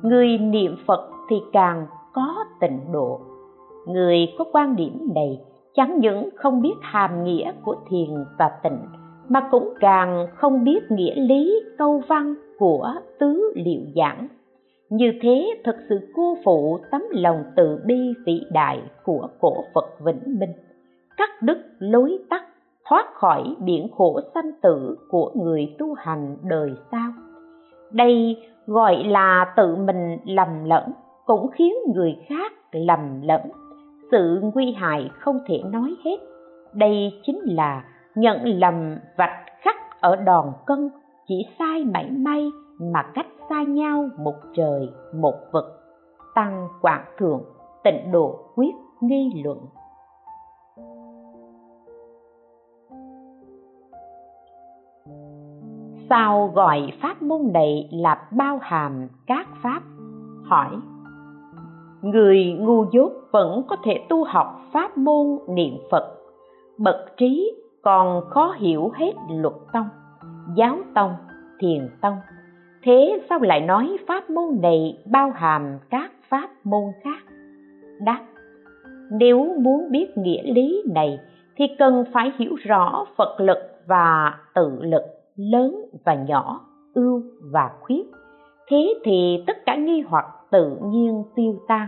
[0.02, 3.20] người niệm phật thì càng có tịnh độ.
[3.86, 5.40] Người có quan điểm này
[5.74, 8.78] chẳng những không biết hàm nghĩa của thiền và tịnh,
[9.28, 14.28] mà cũng càng không biết nghĩa lý, câu văn của tứ liệu giảng
[14.92, 19.84] như thế thật sự cô phụ tấm lòng từ bi vĩ đại của cổ phật
[20.00, 20.52] vĩnh minh.
[21.16, 22.44] Cắt đứt lối tắt,
[22.88, 27.10] thoát khỏi biển khổ sanh tử của người tu hành đời sau.
[27.92, 28.36] Đây
[28.66, 30.92] gọi là tự mình lầm lẫn,
[31.26, 33.40] cũng khiến người khác lầm lẫn.
[34.10, 36.16] Sự nguy hại không thể nói hết.
[36.74, 37.84] Đây chính là
[38.14, 40.90] nhận lầm vạch khắc ở đòn cân,
[41.28, 45.64] chỉ sai mảy may mà cách xa nhau một trời, một vực,
[46.34, 47.42] tăng quảng thượng,
[47.84, 49.58] tịnh độ quyết nghi luận.
[56.08, 59.80] Sao gọi pháp môn này là bao hàm các pháp?
[60.44, 60.70] Hỏi.
[62.02, 66.16] Người ngu dốt vẫn có thể tu học pháp môn niệm phật.
[66.78, 69.88] Bậc trí còn khó hiểu hết luật tông,
[70.54, 71.14] giáo tông,
[71.58, 72.16] thiền tông
[72.82, 77.32] thế sao lại nói pháp môn này bao hàm các pháp môn khác?
[78.00, 78.20] Đáp,
[79.10, 81.18] nếu muốn biết nghĩa lý này
[81.56, 85.02] thì cần phải hiểu rõ phật lực và tự lực
[85.36, 86.60] lớn và nhỏ,
[86.94, 87.22] ưu
[87.52, 88.06] và khuyết.
[88.68, 91.86] Thế thì tất cả nghi hoặc tự nhiên tiêu tan.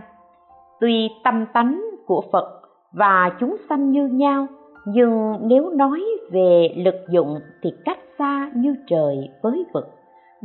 [0.79, 2.61] Tuy tâm tánh của phật
[2.93, 4.47] và chúng sanh như nhau,
[4.85, 9.94] nhưng nếu nói về lực dụng thì cách xa như trời với vực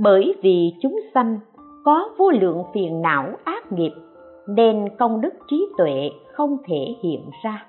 [0.03, 1.39] bởi vì chúng sanh
[1.85, 3.93] có vô lượng phiền não ác nghiệp,
[4.49, 7.67] nên công đức trí tuệ không thể hiện ra.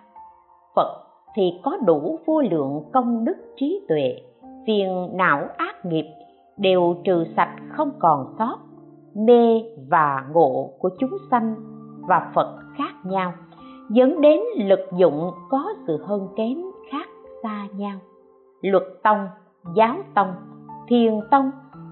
[0.75, 1.03] Phật
[1.35, 4.21] thì có đủ vô lượng công đức trí tuệ,
[4.67, 6.05] phiền não ác nghiệp
[6.57, 8.57] đều trừ sạch không còn sót,
[9.15, 11.55] mê và ngộ của chúng sanh
[12.07, 13.33] và phật khác nhau,
[13.89, 16.57] dẫn đến lực dụng có sự hơn kém
[16.91, 17.07] khác
[17.43, 17.99] xa nhau.
[18.61, 19.27] Luật tông,
[19.75, 20.33] giáo tông,
[20.87, 21.51] thiền tông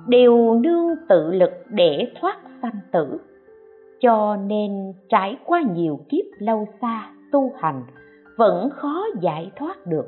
[0.10, 3.18] đều nương tự lực để thoát sanh tử.
[4.00, 7.84] Cho nên trải qua nhiều kiếp lâu xa tu hành,
[8.38, 10.06] vẫn khó giải thoát được.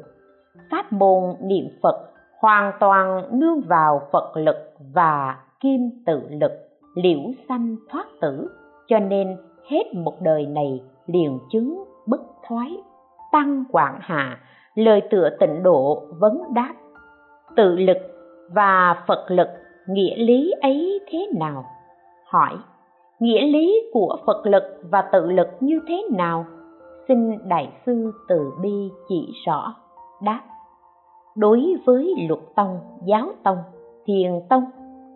[0.72, 4.56] Pháp môn niệm phật hoàn toàn nương vào phật lực
[4.94, 6.52] và kim tự lực,
[6.96, 8.48] liễu sanh thoát tử.
[8.88, 9.38] Cho nên
[9.70, 12.78] hết một đời này liền chứng bất thoái,
[13.32, 14.40] tăng quảng hạ,
[14.76, 16.74] lời tựa tịnh độ, vấn đáp.
[17.56, 17.98] Tự lực
[18.54, 19.48] và phật lực
[19.88, 21.66] nghĩa lý ấy thế nào?
[22.26, 22.58] Hỏi,
[23.20, 26.46] nghĩa lý của phật lực và tự lực như thế nào?
[27.08, 29.74] Xin đại sư từ bi chỉ rõ.
[30.22, 30.42] Đáp,
[31.36, 33.58] đối với luật tông, giáo tông,
[34.06, 34.64] thiền tông,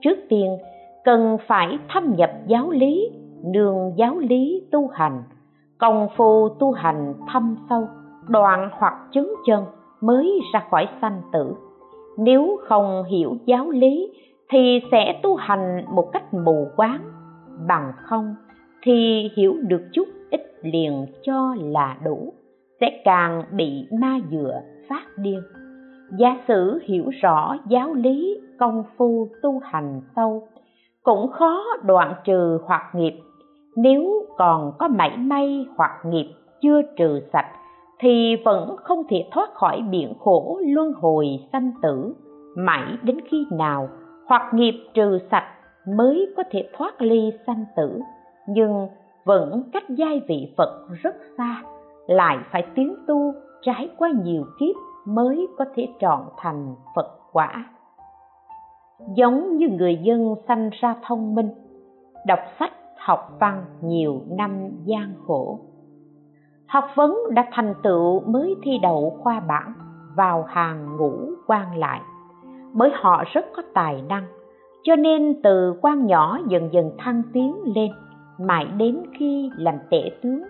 [0.02, 0.58] trước tiên
[1.04, 3.12] cần phải thâm nhập giáo lý,
[3.44, 5.24] nương giáo lý tu hành,
[5.78, 7.88] công phu tu hành thâm sâu,
[8.28, 9.66] đoạn hoặc chứng chân
[10.02, 11.56] mới ra khỏi sanh tử.
[12.18, 14.12] Nếu không hiểu giáo lý
[14.50, 17.02] thì sẽ tu hành một cách mù quáng.
[17.68, 18.36] Bằng không
[18.84, 22.34] thì hiểu được chút ít liền cho là đủ,
[22.82, 25.42] sẽ càng bị ma dựa phát điên.
[26.20, 30.48] Giả sử hiểu rõ giáo lý công phu tu hành sâu,
[31.04, 33.14] cũng khó đoạn trừ hoặc nghiệp.
[33.76, 36.30] Nếu còn có mảy may hoặc nghiệp
[36.62, 37.52] chưa trừ sạch,
[38.00, 42.14] thì vẫn không thể thoát khỏi biển khổ luân hồi sanh tử.
[42.58, 43.90] Mãi đến khi nào
[44.28, 45.48] hoặc nghiệp trừ sạch
[45.88, 48.00] mới có thể thoát ly sanh tử.
[48.48, 48.88] Nhưng
[49.26, 51.64] vẫn cách giai vị phật rất xa,
[52.08, 57.66] lại phải tiến tu, trải qua nhiều kiếp mới có thể trọn thành phật quả.
[59.16, 61.50] Giống như người dân sanh ra thông minh,
[62.26, 65.60] đọc sách, học văn nhiều năm gian khổ.
[66.68, 69.74] Học vấn đã thành tựu mới thi đậu khoa bảng
[70.16, 72.02] vào hàng ngũ quan lại
[72.78, 74.24] bởi họ rất có tài năng.
[74.84, 77.92] Cho nên từ quan nhỏ dần dần thăng tiến lên,
[78.40, 80.42] mãi đến khi làm tể tướng,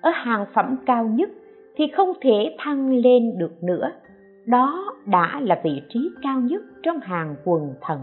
[0.00, 1.30] ở hàng phẩm cao nhất
[1.76, 3.90] thì không thể thăng lên được nữa.
[4.46, 7.98] Đó đã là vị trí cao nhất trong hàng quần thần.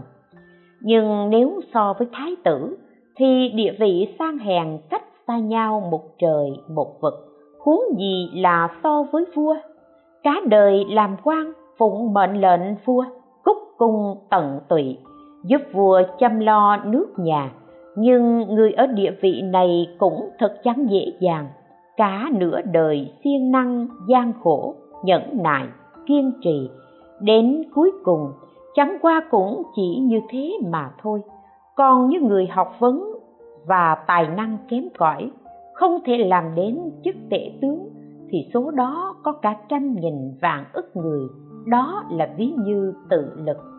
[0.80, 2.76] Nhưng nếu so với thái tử
[3.16, 7.14] thì địa vị sang hèn cách xa nhau một trời một vực,
[7.60, 9.56] huống gì là so với vua.
[10.22, 13.04] Cả đời làm quan phụng mệnh lệnh vua
[13.82, 14.98] cung tận tụy,
[15.44, 17.52] giúp vua chăm lo nước nhà.
[17.96, 21.46] Nhưng người ở địa vị này cũng thật chẳng dễ dàng.
[21.96, 24.74] Cả nửa đời siêng năng, gian khổ,
[25.04, 25.66] nhẫn nại,
[26.06, 26.70] kiên trì.
[27.20, 28.32] Đến cuối cùng,
[28.74, 31.20] chẳng qua cũng chỉ như thế mà thôi.
[31.76, 33.04] Còn như người học vấn
[33.66, 35.30] và tài năng kém cỏi,
[35.74, 37.88] không thể làm đến chức tể tướng,
[38.30, 41.22] thì số đó có cả trăm nghìn vạn ức người.
[41.66, 43.71] Đó là ví như tự lực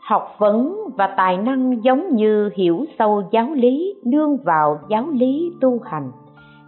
[0.00, 5.50] học vấn và tài năng giống như hiểu sâu giáo lý, nương vào giáo lý
[5.60, 6.10] tu hành.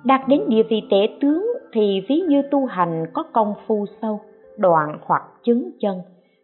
[0.05, 4.21] Đạt đến địa vị tể tướng thì ví như tu hành có công phu sâu,
[4.59, 5.97] đoạn hoặc chứng chân.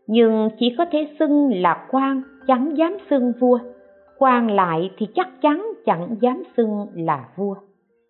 [0.07, 3.59] Nhưng chỉ có thể xưng là quan chẳng dám xưng vua.
[4.19, 7.55] Quan lại thì chắc chắn chẳng dám xưng là vua.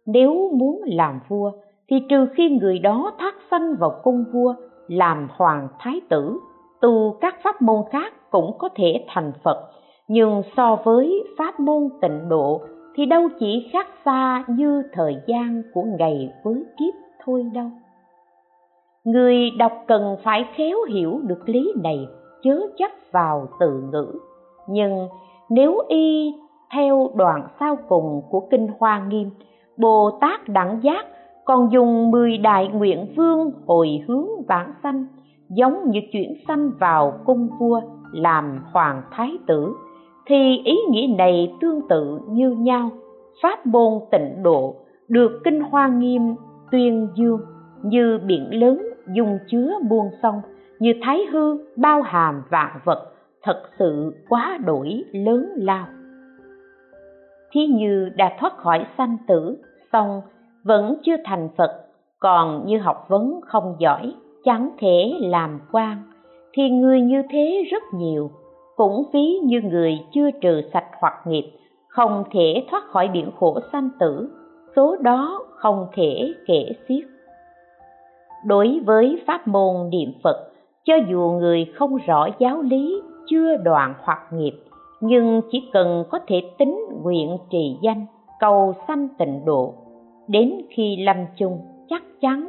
[0.06, 1.52] Nếu muốn làm vua,
[1.90, 4.54] thì trừ khi người đó thác sanh vào cung vua,
[4.88, 6.38] làm hoàng thái tử
[6.80, 9.70] tu các pháp môn khác cũng có thể thành phật.
[10.08, 12.60] Nhưng so với pháp môn tịnh độ,
[12.94, 17.70] thì đâu chỉ khác xa như thời gian của ngày với kiếp thôi đâu.
[19.04, 21.98] Người đọc cần phải khéo hiểu được lý này,
[22.42, 24.12] chớ chấp vào từ ngữ.
[24.68, 25.08] Nhưng
[25.50, 26.34] nếu y
[26.74, 29.30] theo đoạn sau cùng của kinh hoa nghiêm,
[29.76, 31.06] bồ tát đẳng giác
[31.44, 35.06] còn dùng mười đại nguyện vương hồi hướng vãng sanh
[35.48, 37.80] giống như chuyển sanh vào cung vua
[38.12, 39.74] làm hoàng thái tử,
[40.26, 42.90] thì ý nghĩa này tương tự như nhau.
[43.42, 44.74] Pháp môn tịnh độ
[45.08, 46.34] được kinh hoa nghiêm
[46.70, 47.40] tuyên dương
[47.82, 48.82] như biển lớn
[49.14, 50.40] dung chứa muôn sông,
[50.78, 55.86] như thái hư bao hàm vạn vật, thật sự quá đổi lớn lao.
[57.52, 59.56] Thí như đã thoát khỏi sanh tử
[59.92, 60.20] song
[60.64, 61.84] vẫn chưa thành phật,
[62.20, 64.14] còn như học vấn không giỏi
[64.46, 66.02] chẳng thể làm quan,
[66.52, 68.30] thì người như thế rất nhiều,
[68.76, 71.44] cũng ví như người chưa trừ sạch hoặc nghiệp,
[71.88, 74.28] không thể thoát khỏi biển khổ sanh tử,
[74.76, 77.04] số đó không thể kể xiết.
[78.46, 80.36] Đối với pháp môn niệm phật,
[80.84, 84.54] cho dù người không rõ giáo lý, chưa đoạn hoặc nghiệp,
[85.00, 88.06] nhưng chỉ cần có thể tính nguyện trì danh,
[88.40, 89.74] cầu sanh tịnh độ,
[90.28, 92.48] đến khi lâm chung, chắc chắn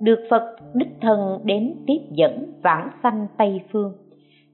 [0.00, 3.92] được phật đích thân đến tiếp dẫn vãng sanh tây phương.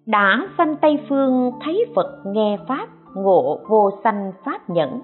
[0.07, 5.01] Đã sanh tây phương, thấy phật nghe pháp, ngộ vô sanh pháp nhẫn.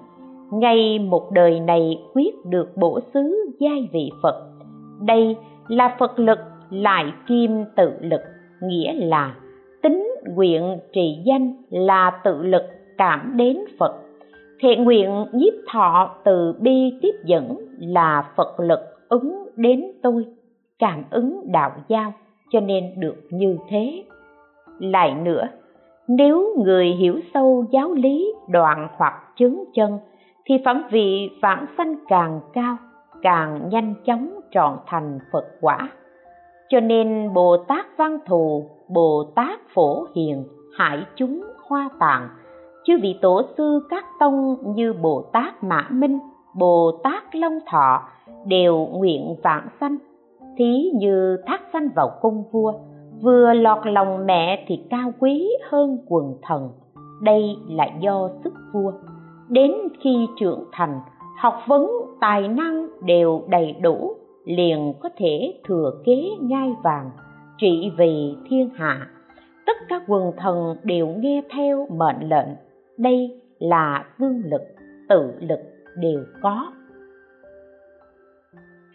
[0.51, 4.49] Ngay một đời này quyết được bổ xứ giai vị phật.
[5.01, 5.35] Đây
[5.67, 6.39] là phật lực
[6.69, 8.21] lại kim tự lực,
[8.61, 9.35] nghĩa là
[9.81, 12.63] tính nguyện trì danh là tự lực
[12.97, 13.95] cảm đến phật.
[14.59, 18.79] Thiện nguyện nhiếp thọ từ bi tiếp dẫn là phật lực
[19.11, 20.25] ứng đến tôi,
[20.79, 22.13] cảm ứng đạo giao,
[22.49, 24.03] cho nên được như thế.
[24.79, 25.47] Lại nữa,
[26.07, 29.99] nếu người hiểu sâu giáo lý, đoạn hoặc chứng chân,
[30.45, 32.77] thì phẩm vị vãng sanh càng cao,
[33.21, 35.89] càng nhanh chóng trọn thành phật quả.
[36.69, 40.43] Cho nên bồ tát văn thù, bồ tát phổ hiền
[40.77, 42.29] hải chúng hoa tạng,
[42.85, 46.19] chứ vị tổ sư các tông như bồ tát mã minh,
[46.55, 48.01] bồ tát long thọ
[48.45, 49.97] đều nguyện vãng sanh.
[50.57, 52.73] Thí như thác sanh vào cung vua,
[53.21, 56.69] vừa lọt lòng mẹ thì cao quý hơn quần thần.
[57.21, 58.91] Đây là do sức vua.
[59.49, 60.99] Đến khi trưởng thành,
[61.37, 64.15] học vấn, tài năng đều đầy đủ,
[64.45, 67.09] liền có thể thừa kế ngai vàng,
[67.57, 69.07] trị vì thiên hạ.
[69.65, 72.47] Tất cả quần thần đều nghe theo mệnh lệnh.
[72.97, 74.61] Đây là vương lực,
[75.09, 75.59] tự lực
[75.97, 76.71] đều có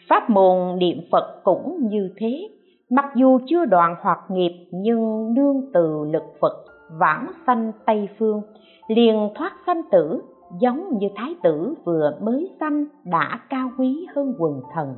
[0.08, 2.48] pháp môn niệm phật cũng như thế.
[2.90, 6.64] Mặc dù chưa đoạn hoặc nghiệp, nhưng nương từ lực phật
[6.98, 8.42] vãng sanh tây phương,
[8.88, 10.22] liền thoát sanh tử,
[10.60, 14.94] giống như thái tử vừa mới sanh đã cao quý hơn quần thần.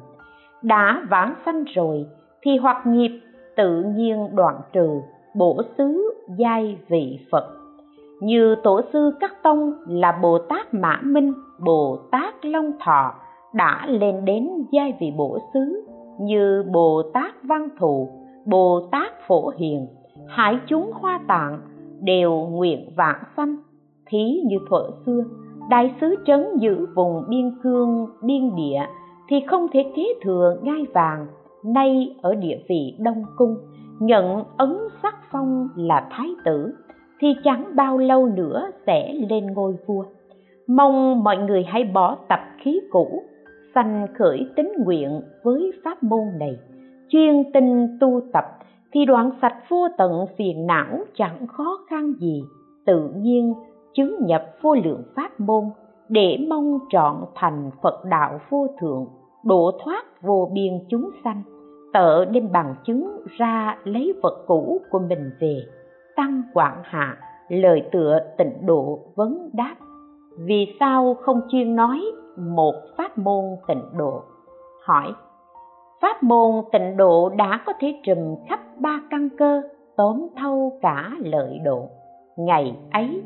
[0.63, 2.07] Đã vãng sanh rồi,
[2.43, 3.21] thì hoặc nghiệp
[3.57, 4.89] tự nhiên đoạn trừ,
[5.35, 7.47] bổ xứ giai vị phật.
[8.21, 13.15] Như tổ sư các tông là bồ tát mã minh, bồ tát long thọ
[13.55, 15.86] đã lên đến giai vị bổ xứ
[16.20, 18.09] như bồ tát văn thù,
[18.46, 19.86] bồ tát phổ hiền,
[20.26, 21.61] hải chúng hoa tạng
[22.01, 23.57] đều nguyện vãng sanh.
[24.07, 25.24] Thí như thuở xưa,
[25.70, 28.80] đại sứ trấn giữ vùng biên cương, biên địa
[29.28, 31.26] thì không thể kế thừa ngai vàng,
[31.64, 33.57] nay ở địa vị đông cung,
[34.01, 36.72] nhận ấn sắc phong là thái tử,
[37.20, 40.05] thì chẳng bao lâu nữa sẽ lên ngôi vua.
[40.68, 43.22] Mong mọi người hãy bỏ tập khí cũ
[43.75, 46.59] sanh khởi tính nguyện với pháp môn này,
[47.09, 48.45] chuyên tinh tu tập,
[48.93, 52.43] thì đoạn sạch vô tận phiền não chẳng khó khăn gì,
[52.87, 53.55] tự nhiên
[53.95, 55.64] chứng nhập vô lượng pháp môn
[56.09, 59.07] để mong trọn thành phật đạo vô thượng,
[59.45, 61.43] độ thoát vô biên chúng sanh,
[61.93, 65.62] tợ đem bằng chứng ra lấy vật cũ của mình về,
[66.16, 67.16] tăng quảng hạ
[67.49, 69.75] lời tựa tịnh độ vấn đáp.
[70.39, 72.01] Vì sao không chuyên nói
[72.39, 74.22] một pháp môn tịnh độ.
[74.84, 75.12] Hỏi,
[76.01, 79.62] pháp môn tịnh độ đã có thể trùm khắp ba căn cơ,
[79.97, 81.89] tóm thâu cả lợi độ.
[82.36, 83.22] Ngày ấy,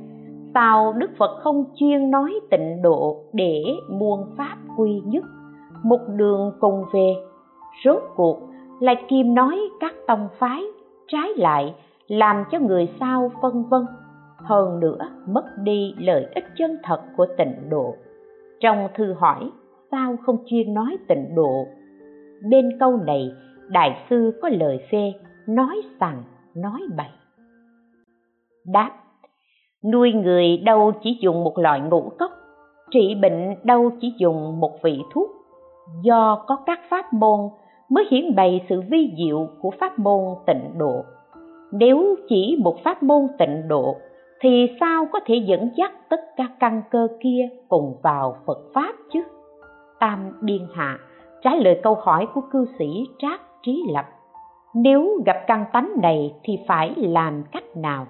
[0.54, 5.24] sao đức phật không chuyên nói tịnh độ để muôn pháp quy nhất,
[5.82, 7.14] một đường cùng về?
[7.84, 8.38] Rốt cuộc
[8.80, 10.62] lại kim nói các tông phái
[11.08, 11.74] trái lại
[12.08, 13.86] làm cho người sau vân vân,
[14.36, 17.94] hơn nữa mất đi lợi ích chân thật của tịnh độ
[18.62, 19.50] trong thư hỏi,
[19.90, 21.66] sao không chuyên nói tịnh độ?
[22.50, 23.30] Bên câu này,
[23.68, 25.12] đại sư có lời phê,
[25.48, 26.22] nói rằng,
[26.54, 27.06] nói bậy.
[28.66, 28.90] Đáp,
[29.92, 32.30] nuôi người đâu chỉ dùng một loại ngũ cốc,
[32.90, 35.30] trị bệnh đâu chỉ dùng một vị thuốc.
[36.02, 37.40] Do có các pháp môn
[37.90, 41.04] mới hiển bày sự vi diệu của pháp môn tịnh độ.
[41.72, 43.96] Nếu chỉ một pháp môn tịnh độ
[44.42, 48.92] thì sao có thể dẫn dắt tất cả căn cơ kia cùng vào phật pháp
[49.12, 49.22] chứ?
[50.00, 50.98] Tam biên hạ
[51.42, 54.04] trả lời câu hỏi của cư sĩ trác trí lập.
[54.74, 58.06] Nếu gặp căn tánh này thì phải làm cách nào?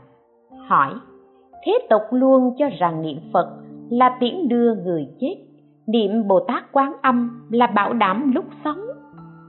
[0.68, 0.94] Hỏi.
[1.64, 3.46] Thế tục luôn cho rằng niệm phật
[3.90, 5.34] là tiễn đưa người chết.
[5.86, 8.80] Niệm bồ tát quán âm là bảo đảm lúc sống.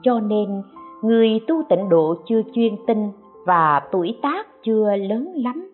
[0.02, 0.62] Cho nên,
[1.04, 3.12] người tu tịnh độ chưa chuyên tinh
[3.46, 5.73] và tuổi tác chưa lớn lắm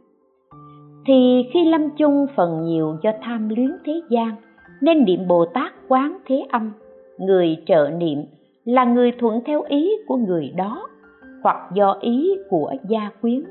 [1.10, 4.36] thì khi lâm chung phần nhiều do tham luyến thế gian,
[4.82, 6.72] nên niệm bồ tát quán thế âm,
[7.18, 8.24] người trợ niệm
[8.64, 10.88] là người thuận theo ý của người đó,
[11.44, 13.44] hoặc do ý của gia quyến.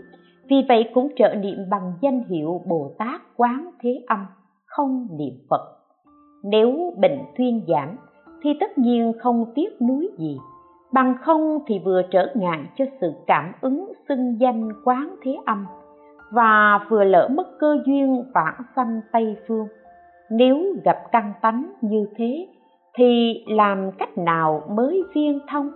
[0.51, 4.27] Vì vậy cũng trợ niệm bằng danh hiệu bồ tát quán thế âm,
[4.67, 5.63] không niệm phật.
[6.45, 7.97] Nếu bệnh thuyên giảm,
[8.43, 10.39] thì tất nhiên không tiếc nuối gì.
[10.93, 15.67] Bằng không thì vừa trở ngại cho sự cảm ứng xưng danh quán thế âm
[16.31, 19.66] và vừa lỡ mất cơ duyên vãng sanh tây phương.
[20.31, 22.49] Nếu gặp căn tánh như thế,
[22.95, 25.70] thì làm cách nào mới viên thông?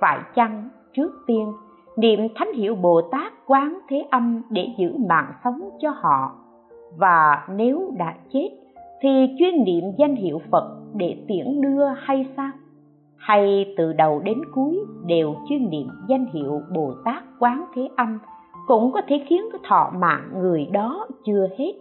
[0.00, 1.52] Phải chăng trước tiên,
[1.96, 6.34] niệm thánh hiệu bồ tát quán thế âm để giữ mạng sống cho họ?
[6.96, 8.48] Và nếu đã chết,
[9.00, 12.50] thì chuyên niệm danh hiệu phật để tiễn đưa hay sao?
[13.16, 18.18] Hay từ đầu đến cuối đều chuyên niệm danh hiệu bồ tát quán thế âm
[18.66, 21.72] cũng có thể khiến cái thọ mạng người đó chưa hết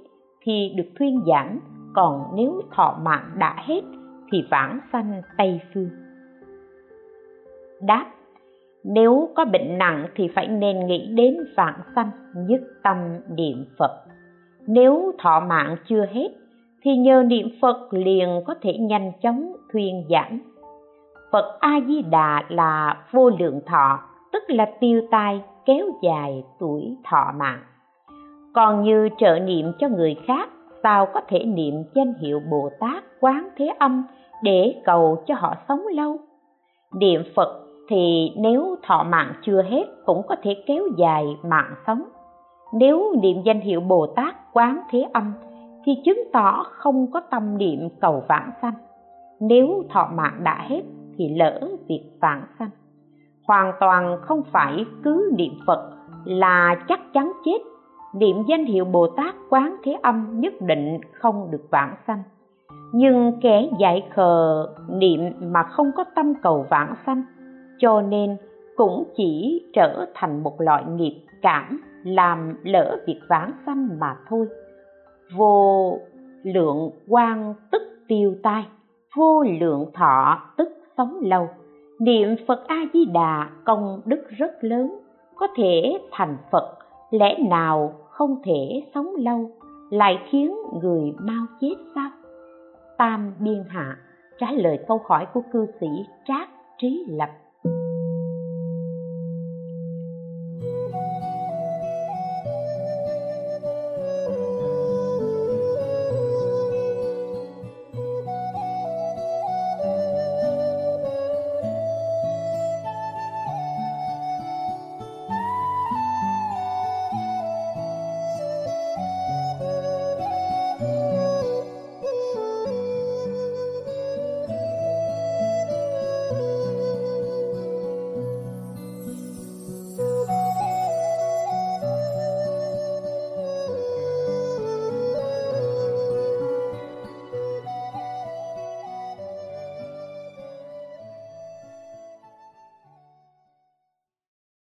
[0.42, 1.60] thì được thuyên giảng.
[1.94, 3.82] Còn nếu thọ mạng đã hết
[4.32, 5.90] thì vãng sanh tây phương.
[7.82, 8.06] Đáp,
[8.84, 12.98] nếu có bệnh nặng thì phải nên nghĩ đến vãng sanh nhất tâm
[13.36, 13.92] niệm phật.
[14.68, 16.28] Nếu thọ mạng chưa hết
[16.84, 20.40] thì nhờ niệm phật liền có thể nhanh chóng thuyên giảng.
[21.32, 24.00] Phật a di đà là vô lượng thọ,
[24.34, 27.64] tức là tiêu tai kéo dài tuổi thọ mạng.
[28.54, 30.50] Còn như trợ niệm cho người khác,
[30.84, 34.04] sao có thể niệm danh hiệu bồ tát quán thế âm
[34.44, 36.18] để cầu cho họ sống lâu?
[36.94, 42.04] Niệm phật thì nếu thọ mạng chưa hết cũng có thể kéo dài mạng sống.
[42.74, 45.34] Nếu niệm danh hiệu bồ tát quán thế âm
[45.86, 48.74] thì chứng tỏ không có tâm niệm cầu vãng sanh.
[49.40, 50.82] Nếu thọ mạng đã hết
[51.18, 52.70] thì lỡ việc vãng sanh
[53.48, 55.92] hoàn toàn không phải cứ niệm phật
[56.26, 57.58] là chắc chắn chết.
[58.14, 62.24] Niệm danh hiệu bồ tát quán thế âm nhất định không được vãng sanh.
[62.94, 67.24] Nhưng kẻ dạy khờ niệm mà không có tâm cầu vãng sanh,
[67.80, 68.38] cho nên
[68.76, 74.48] cũng chỉ trở thành một loại nghiệp cảm làm lỡ việc vãng sanh mà thôi.
[75.38, 75.98] Vô
[76.44, 78.66] lượng quan tức tiêu tai,
[79.18, 81.50] vô lượng thọ tức sống lâu
[82.02, 85.00] niệm phật a di đà công đức rất lớn,
[85.36, 86.78] có thể thành phật,
[87.12, 89.52] lẽ nào không thể sống lâu,
[89.90, 92.10] lại khiến người mau chết sao?
[92.98, 93.98] Tam biên hạ
[94.40, 95.88] trả lời câu hỏi của cư sĩ
[96.28, 97.30] trác trí lập.